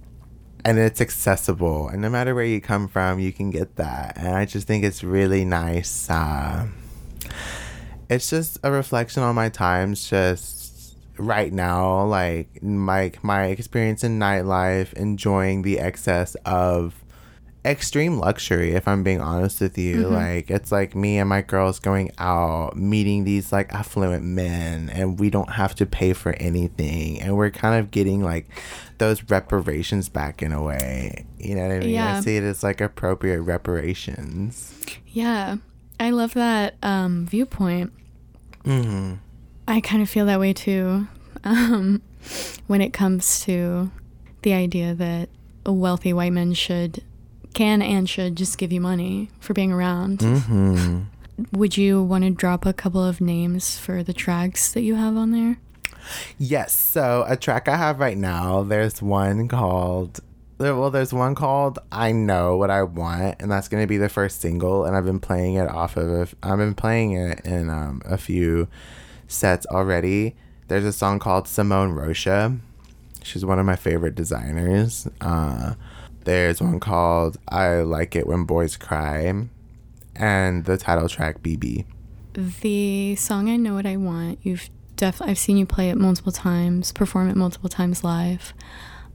[0.65, 1.87] And it's accessible.
[1.87, 4.17] And no matter where you come from you can get that.
[4.17, 6.67] And i just think it's really nice uh,
[8.09, 10.56] it's just a reflection on my times just
[11.19, 17.03] right now like my my experience in nightlife enjoying the excess of
[17.65, 20.07] extreme luxury if i'm being honest with you.
[20.07, 25.19] Like it's like me and my girls going out meeting these like affluent men and
[25.19, 27.21] we don't have to pay for anything.
[27.21, 28.47] And we're kind of getting like
[28.99, 31.25] those reparations back in a way.
[31.37, 31.89] You know what i mean?
[31.89, 32.17] Yeah.
[32.17, 34.73] i see it as like appropriate reparations.
[35.07, 35.57] Yeah,
[35.99, 37.91] I love that um, viewpoint.
[38.63, 39.15] mm-hmm.
[39.67, 41.07] I kind of feel that way too
[41.43, 42.01] um,
[42.67, 43.91] when it comes to
[44.43, 45.29] the idea that
[45.65, 47.03] wealthy white men should,
[47.53, 50.19] can and should just give you money for being around.
[50.19, 51.01] Mm-hmm.
[51.51, 55.15] Would you want to drop a couple of names for the tracks that you have
[55.17, 55.57] on there?
[56.37, 56.73] Yes.
[56.73, 60.21] So a track I have right now, there's one called
[60.57, 64.09] Well, there's one called "I Know What I Want," and that's going to be the
[64.09, 64.85] first single.
[64.85, 66.09] And I've been playing it off of.
[66.09, 68.67] A, I've been playing it in um, a few
[69.27, 70.35] sets already.
[70.67, 72.57] There's a song called Simone Rocha.
[73.23, 75.07] She's one of my favorite designers.
[75.21, 75.75] Uh,
[76.23, 79.33] there's one called "I Like It When Boys Cry,"
[80.15, 81.85] and the title track "BB."
[82.61, 86.31] The song I Know What I Want, you've def I've seen you play it multiple
[86.31, 88.53] times, perform it multiple times live.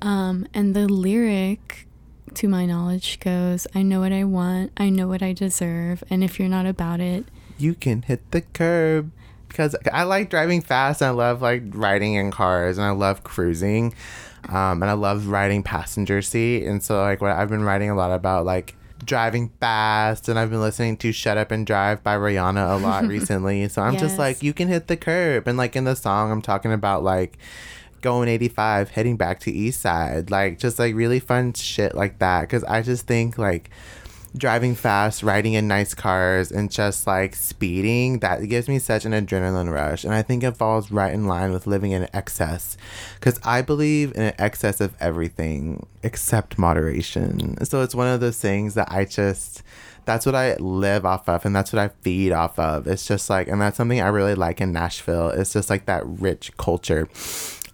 [0.00, 1.86] Um, and the lyric
[2.34, 6.24] to my knowledge goes, I know what I want, I know what I deserve, and
[6.24, 7.26] if you're not about it,
[7.58, 9.12] you can hit the curb
[9.52, 13.22] because I like driving fast and I love like riding in cars and I love
[13.24, 13.94] cruising
[14.48, 17.94] um, and I love riding passenger seat and so like what I've been writing a
[17.94, 18.74] lot about like
[19.04, 23.06] driving fast and I've been listening to Shut Up and Drive by Rihanna a lot
[23.08, 24.02] recently so I'm Yes.
[24.02, 27.02] just like you can hit the curb and like in the song I'm talking about
[27.04, 27.38] like
[28.00, 32.40] going 85 heading back to east side like just like really fun shit like that
[32.40, 33.70] because i just think like
[34.36, 39.12] driving fast riding in nice cars and just like speeding that gives me such an
[39.12, 42.76] adrenaline rush and i think it falls right in line with living in excess
[43.14, 48.38] because i believe in an excess of everything except moderation so it's one of those
[48.38, 49.62] things that i just
[50.04, 52.88] that's what I live off of and that's what I feed off of.
[52.88, 55.28] It's just like and that's something I really like in Nashville.
[55.28, 57.08] It's just like that rich culture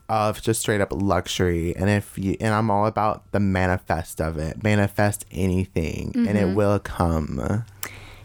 [0.08, 4.38] of just straight up luxury and if you and I'm all about the manifest of
[4.38, 4.62] it.
[4.62, 7.64] Manifest anything and it will come.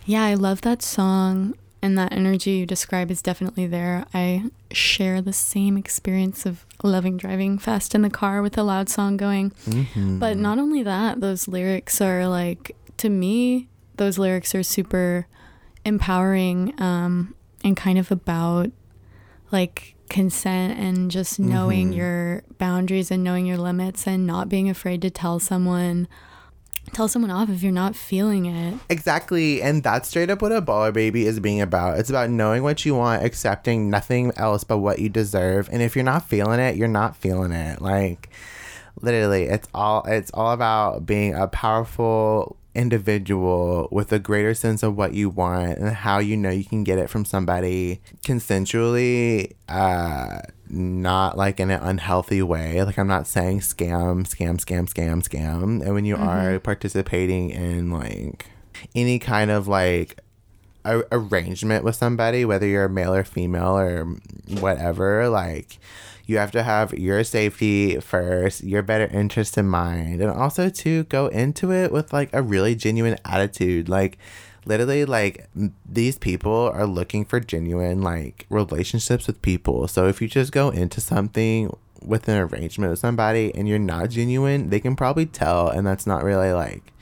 [0.05, 4.05] Yeah, I love that song and that energy you describe is definitely there.
[4.13, 8.87] I share the same experience of loving driving fast in the car with a loud
[8.89, 9.51] song going.
[9.65, 10.19] Mm-hmm.
[10.19, 13.67] But not only that, those lyrics are like to me,
[13.97, 15.27] those lyrics are super
[15.85, 18.71] empowering um and kind of about
[19.51, 21.97] like consent and just knowing Mm-hmm.
[21.97, 26.07] your boundaries and knowing your limits and not being afraid to tell someone
[26.91, 28.77] tell someone off if you're not feeling it.
[28.89, 29.61] Exactly.
[29.61, 31.97] And that's straight up what a baller baby is being about.
[31.97, 35.69] It's about knowing what you want, accepting nothing else but what you deserve.
[35.71, 37.81] And if you're not feeling it, you're not feeling it.
[37.81, 38.29] Like
[39.01, 44.97] literally, it's all it's all about being a powerful individual with a greater sense of
[44.97, 50.39] what you want and how you know you can get it from somebody consensually uh
[50.69, 52.83] not like in an unhealthy way.
[52.83, 55.81] Like i'm not saying scam scam scam scam scam.
[55.83, 58.47] And when you are participating in like
[58.95, 60.19] any kind of like
[60.83, 64.05] a- arrangement with somebody whether you're male or female or
[64.59, 65.77] whatever like
[66.25, 71.03] you have to have your safety first your better interest in mind and also to
[71.05, 74.17] go into it with like a really genuine attitude like
[74.65, 75.47] literally like
[75.85, 80.69] these people are looking for genuine like relationships with people so if you just go
[80.69, 85.67] into something with an arrangement with somebody and you're not genuine they can probably tell
[85.67, 86.93] and that's not really like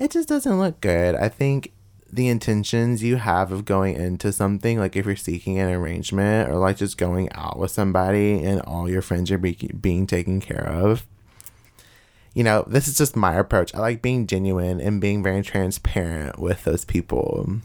[0.00, 1.14] it just doesn't look good.
[1.14, 1.72] I think
[2.12, 6.56] the intentions you have of going into something, like if you're seeking an arrangement or
[6.56, 10.66] like just going out with somebody and all your friends are be- being taken care
[10.66, 11.06] of,
[12.34, 13.74] you know, this is just my approach.
[13.74, 17.58] I like being genuine and being very transparent with those people.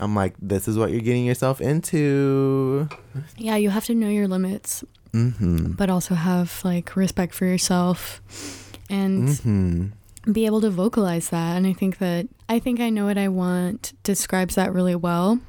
[0.00, 2.88] I'm like, this is what you're getting yourself into.
[3.36, 4.84] Yeah, you have to know your limits,
[5.14, 5.72] Mm-hmm.
[5.72, 8.20] but also have like respect for yourself
[8.90, 9.86] and Mm-hmm.
[10.32, 11.56] Be able to vocalize that.
[11.56, 15.40] And I think that I think I know what I want describes that really well.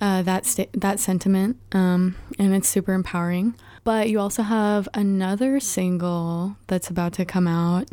[0.00, 3.56] Uh, that sta- that sentiment, um, and it's super empowering.
[3.82, 7.88] But you also have another single that's about to come out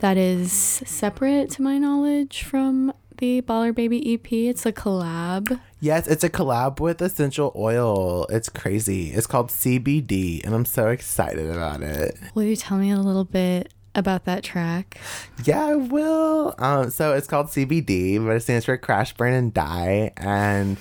[0.00, 4.30] that is separate, to my knowledge, from the Baller Baby EP.
[4.30, 5.58] It's a collab.
[5.80, 8.26] Yes, it's a collab with essential oil.
[8.28, 9.12] It's crazy.
[9.12, 12.18] It's called CBD, and I'm so excited about it.
[12.34, 14.98] Will you tell me a little bit about that track?
[15.44, 16.54] Yeah, I will.
[16.58, 20.12] Um, so it's called CBD, but it stands for Crash, Burn, and Die.
[20.16, 20.76] And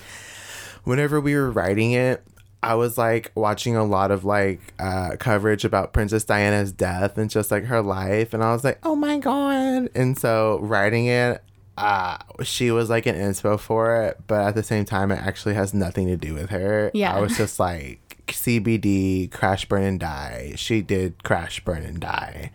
[0.84, 2.24] whenever we were writing it,
[2.62, 7.30] I was like watching a lot of like uh, coverage about Princess Diana's death and
[7.30, 9.90] just like her life, and I was like, oh my god!
[9.94, 11.44] And so writing it,
[11.78, 15.54] uh, she was like an inspo for it, but at the same time, it actually
[15.54, 16.90] has nothing to do with her.
[16.94, 17.16] Yeah.
[17.16, 20.54] I was just like CBD, Crash, Burn, and Die.
[20.56, 22.52] She did Crash, Burn, and Die.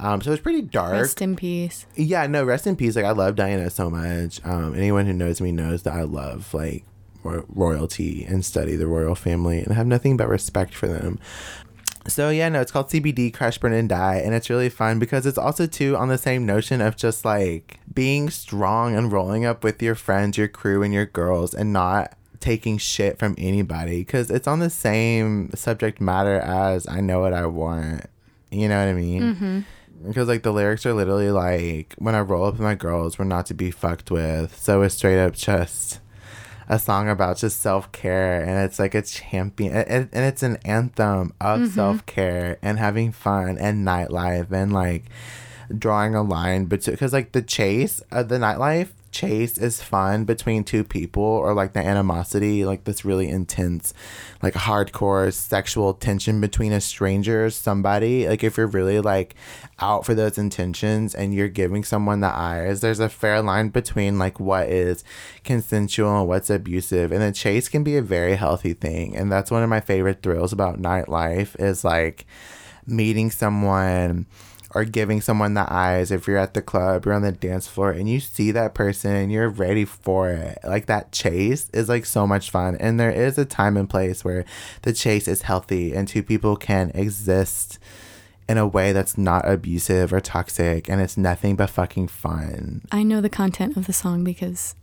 [0.00, 0.92] Um, so it's pretty dark.
[0.92, 1.84] Rest in peace.
[1.94, 2.96] Yeah, no, rest in peace.
[2.96, 4.40] Like I love Diana so much.
[4.44, 6.84] Um, anyone who knows me knows that I love like
[7.22, 11.18] ro- royalty and study the royal family and have nothing but respect for them.
[12.08, 15.26] So yeah, no, it's called CBD Crash Burn and Die, and it's really fun because
[15.26, 19.62] it's also too on the same notion of just like being strong and rolling up
[19.62, 24.30] with your friends, your crew, and your girls, and not taking shit from anybody because
[24.30, 28.06] it's on the same subject matter as I know what I want.
[28.50, 29.66] You know what I mean?
[30.06, 33.24] Because like the lyrics are literally like when I roll up with my girls, we're
[33.24, 34.56] not to be fucked with.
[34.58, 36.00] So it's straight up just
[36.68, 40.56] a song about just self care, and it's like a champion, and, and it's an
[40.64, 41.74] anthem of mm-hmm.
[41.74, 45.04] self care and having fun and nightlife and like
[45.76, 50.64] drawing a line between because like the chase of the nightlife chase is fun between
[50.64, 53.92] two people or like the animosity like this really intense
[54.42, 58.28] like hardcore sexual tension between a stranger somebody.
[58.28, 59.34] Like if you're really like
[59.80, 64.18] out for those intentions and you're giving someone the eyes there's a fair line between
[64.18, 65.04] like what is
[65.44, 67.12] consensual and what's abusive.
[67.12, 69.16] And the chase can be a very healthy thing.
[69.16, 72.26] And that's one of my favorite thrills about nightlife is like
[72.86, 74.26] meeting someone
[74.74, 77.90] or giving someone the eyes if you're at the club, you're on the dance floor
[77.90, 80.58] and you see that person and you're ready for it.
[80.62, 82.76] Like that chase is like so much fun.
[82.76, 84.44] And there is a time and place where
[84.82, 87.78] the chase is healthy and two people can exist
[88.48, 92.82] in a way that's not abusive or toxic and it's nothing but fucking fun.
[92.92, 94.74] I know the content of the song because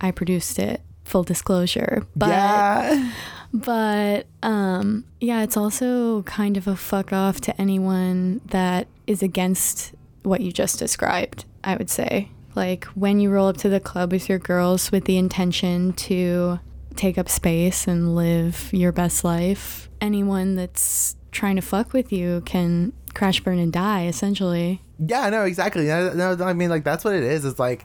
[0.00, 2.06] I produced it, full disclosure.
[2.14, 3.12] But yeah.
[3.52, 9.94] But um, yeah, it's also kind of a fuck off to anyone that is against
[10.22, 12.30] what you just described, I would say.
[12.54, 16.58] Like when you roll up to the club with your girls with the intention to
[16.96, 22.42] take up space and live your best life, anyone that's trying to fuck with you
[22.46, 24.82] can crash, burn, and die, essentially.
[24.98, 25.86] Yeah, no, exactly.
[25.86, 27.44] No, no, I mean, like that's what it is.
[27.44, 27.84] It's like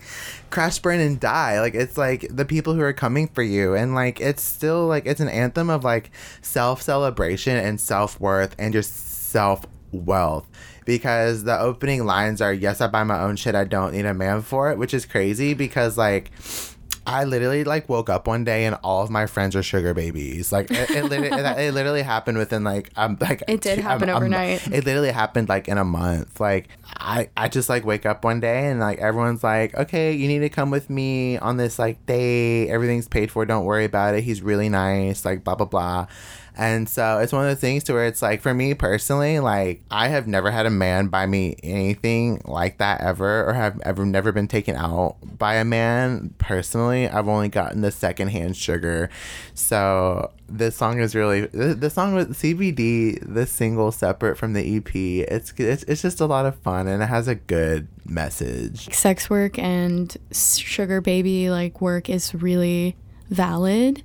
[0.50, 1.60] crash, burn, and die.
[1.60, 5.06] Like it's like the people who are coming for you, and like it's still like
[5.06, 10.48] it's an anthem of like self celebration and self worth and your self wealth
[10.86, 14.14] because the opening lines are yes i buy my own shit i don't need a
[14.14, 16.32] man for it which is crazy because like
[17.06, 20.52] I literally like woke up one day and all of my friends are sugar babies.
[20.52, 21.30] Like it, it, literally,
[21.66, 24.68] it literally happened within like um like it did happen um, overnight.
[24.68, 26.40] Um, it literally happened like in a month.
[26.40, 30.28] Like I I just like wake up one day and like everyone's like, okay, you
[30.28, 32.70] need to come with me on this like date.
[32.70, 33.46] Everything's paid for.
[33.46, 34.24] Don't worry about it.
[34.24, 35.26] He's really nice.
[35.26, 36.08] Like blah blah blah.
[36.58, 39.84] And so it's one of the things to where it's like for me personally, like
[39.90, 44.06] I have never had a man buy me anything like that ever or have ever
[44.06, 47.08] never been taken out by a man personally.
[47.08, 49.10] I've only gotten the secondhand sugar.
[49.54, 54.94] So this song is really the, song with CBD, the single separate from the EP.
[54.94, 58.94] It's, it's it's just a lot of fun and it has a good message.
[58.94, 62.98] Sex work and sugar baby like work is really
[63.30, 64.04] valid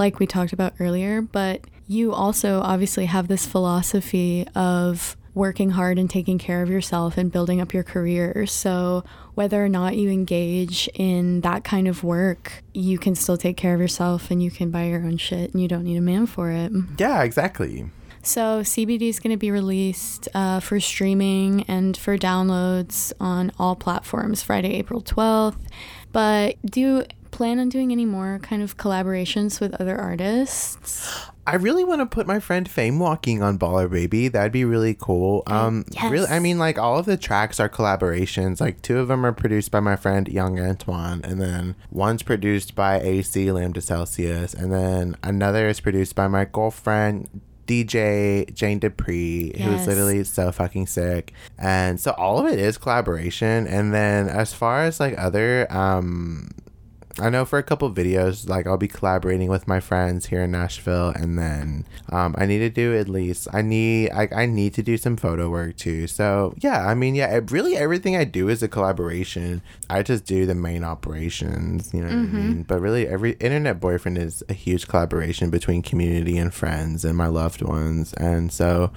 [0.00, 5.98] like we talked about earlier, but you also obviously have this philosophy of working hard
[5.98, 8.46] and taking care of yourself and building up your career.
[8.46, 13.56] So, whether or not you engage in that kind of work, you can still take
[13.56, 16.00] care of yourself and you can buy your own shit and you don't need a
[16.00, 16.72] man for it.
[16.98, 17.90] Yeah, exactly.
[18.22, 23.76] So, CBD is going to be released uh, for streaming and for downloads on all
[23.76, 25.60] platforms Friday, April 12th.
[26.12, 31.30] But do plan on doing any more kind of collaborations with other artists?
[31.46, 34.28] I really want to put my friend Fame Walking on Baller Baby.
[34.28, 35.42] That'd be really cool.
[35.46, 36.10] Um, yes.
[36.10, 38.60] really, I mean, like all of the tracks are collaborations.
[38.60, 42.74] Like two of them are produced by my friend Young Antoine, and then one's produced
[42.74, 47.28] by AC Lambda Celsius, and then another is produced by my girlfriend
[47.70, 49.64] DJ Jane Dupree, yes.
[49.64, 51.32] who's literally so fucking sick.
[51.56, 53.68] And so all of it is collaboration.
[53.68, 56.50] And then as far as like other um
[57.20, 60.50] I know for a couple videos, like I'll be collaborating with my friends here in
[60.50, 64.74] Nashville, and then um, I need to do at least I need I, I need
[64.74, 66.06] to do some photo work too.
[66.06, 69.62] So yeah, I mean yeah, it, really everything I do is a collaboration.
[69.88, 72.34] I just do the main operations, you know mm-hmm.
[72.34, 72.62] what I mean.
[72.62, 77.26] But really, every internet boyfriend is a huge collaboration between community and friends and my
[77.26, 78.90] loved ones, and so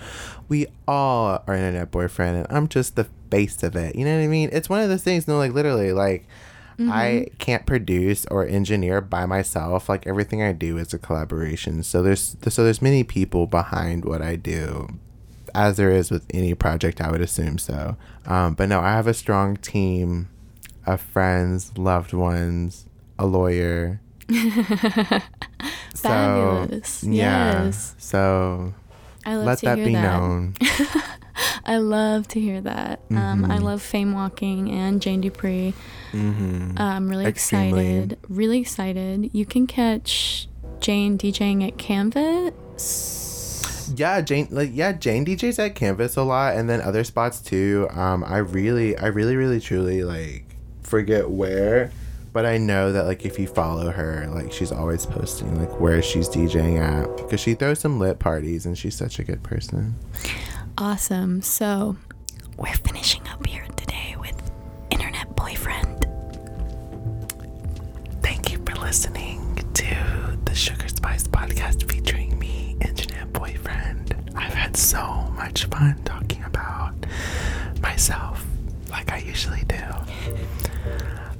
[0.47, 3.95] we all are internet boyfriend, and I'm just the face of it.
[3.95, 4.49] You know what I mean?
[4.51, 5.28] It's one of those things.
[5.28, 6.28] You No, like literally, like
[6.74, 6.91] Mm-hmm.
[6.91, 9.89] I can't produce or engineer by myself.
[9.89, 11.84] Like everything I do is a collaboration.
[11.84, 14.88] So there's so there's many people behind what I do,
[15.53, 17.01] as there is with any project.
[17.01, 17.97] I would assume so.
[18.26, 20.30] Um, but no, I have a strong team
[20.86, 22.86] of friends, loved ones,
[23.19, 24.01] a lawyer.
[25.95, 26.89] Fabulous.
[26.89, 27.63] So, yeah.
[27.65, 27.95] Yes.
[27.97, 28.74] So
[29.26, 30.55] let that be known.
[31.66, 33.03] I love to hear that.
[33.05, 33.18] Mm-hmm.
[33.18, 33.64] Um, I mm-hmm.
[33.64, 35.74] love Fame Walking and Jane Dupree.
[36.11, 36.78] Mm-hmm.
[36.78, 37.88] I'm really Extremely.
[37.88, 38.20] excited.
[38.28, 39.30] Really excited.
[39.34, 40.47] You can catch
[40.80, 43.22] Jane DJing at Canvas.
[43.95, 44.47] Yeah, Jane.
[44.51, 47.88] Like yeah, Jane DJs at Canvas a lot, and then other spots too.
[47.91, 50.45] Um, I really, I really, really, truly like
[50.82, 51.91] forget where
[52.34, 56.01] but I know that like if you follow her, like she's always posting like where
[56.01, 59.95] she's DJing at because she throws some lit parties and she's such a good person.
[60.78, 61.41] Awesome.
[61.41, 61.97] So,
[62.57, 64.51] we're finishing up here today with
[64.89, 66.07] Internet Boyfriend.
[68.21, 74.32] Thank you for listening to the Sugar Spice podcast featuring me, Internet Boyfriend.
[74.36, 76.93] I've had so much fun talking about
[77.82, 78.45] myself
[78.89, 79.84] like I usually do.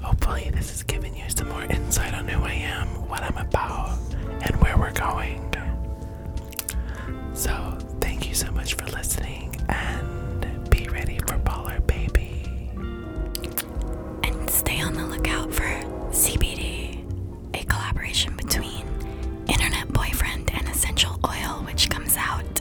[0.00, 3.98] Hopefully, this has given you some more insight on who I am, what I'm about,
[4.42, 5.40] and where we're going.
[7.32, 7.76] So,
[8.14, 12.70] thank you so much for listening and be ready for Baller Baby.
[14.22, 15.64] And stay on the lookout for
[16.12, 17.02] CBD,
[17.54, 18.86] a collaboration between
[19.48, 22.60] Internet Boyfriend and Essential Oil, which comes out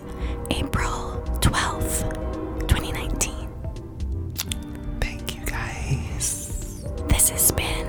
[0.50, 3.48] April 12th, 2019.
[5.00, 6.84] Thank you guys.
[7.10, 7.83] This has been.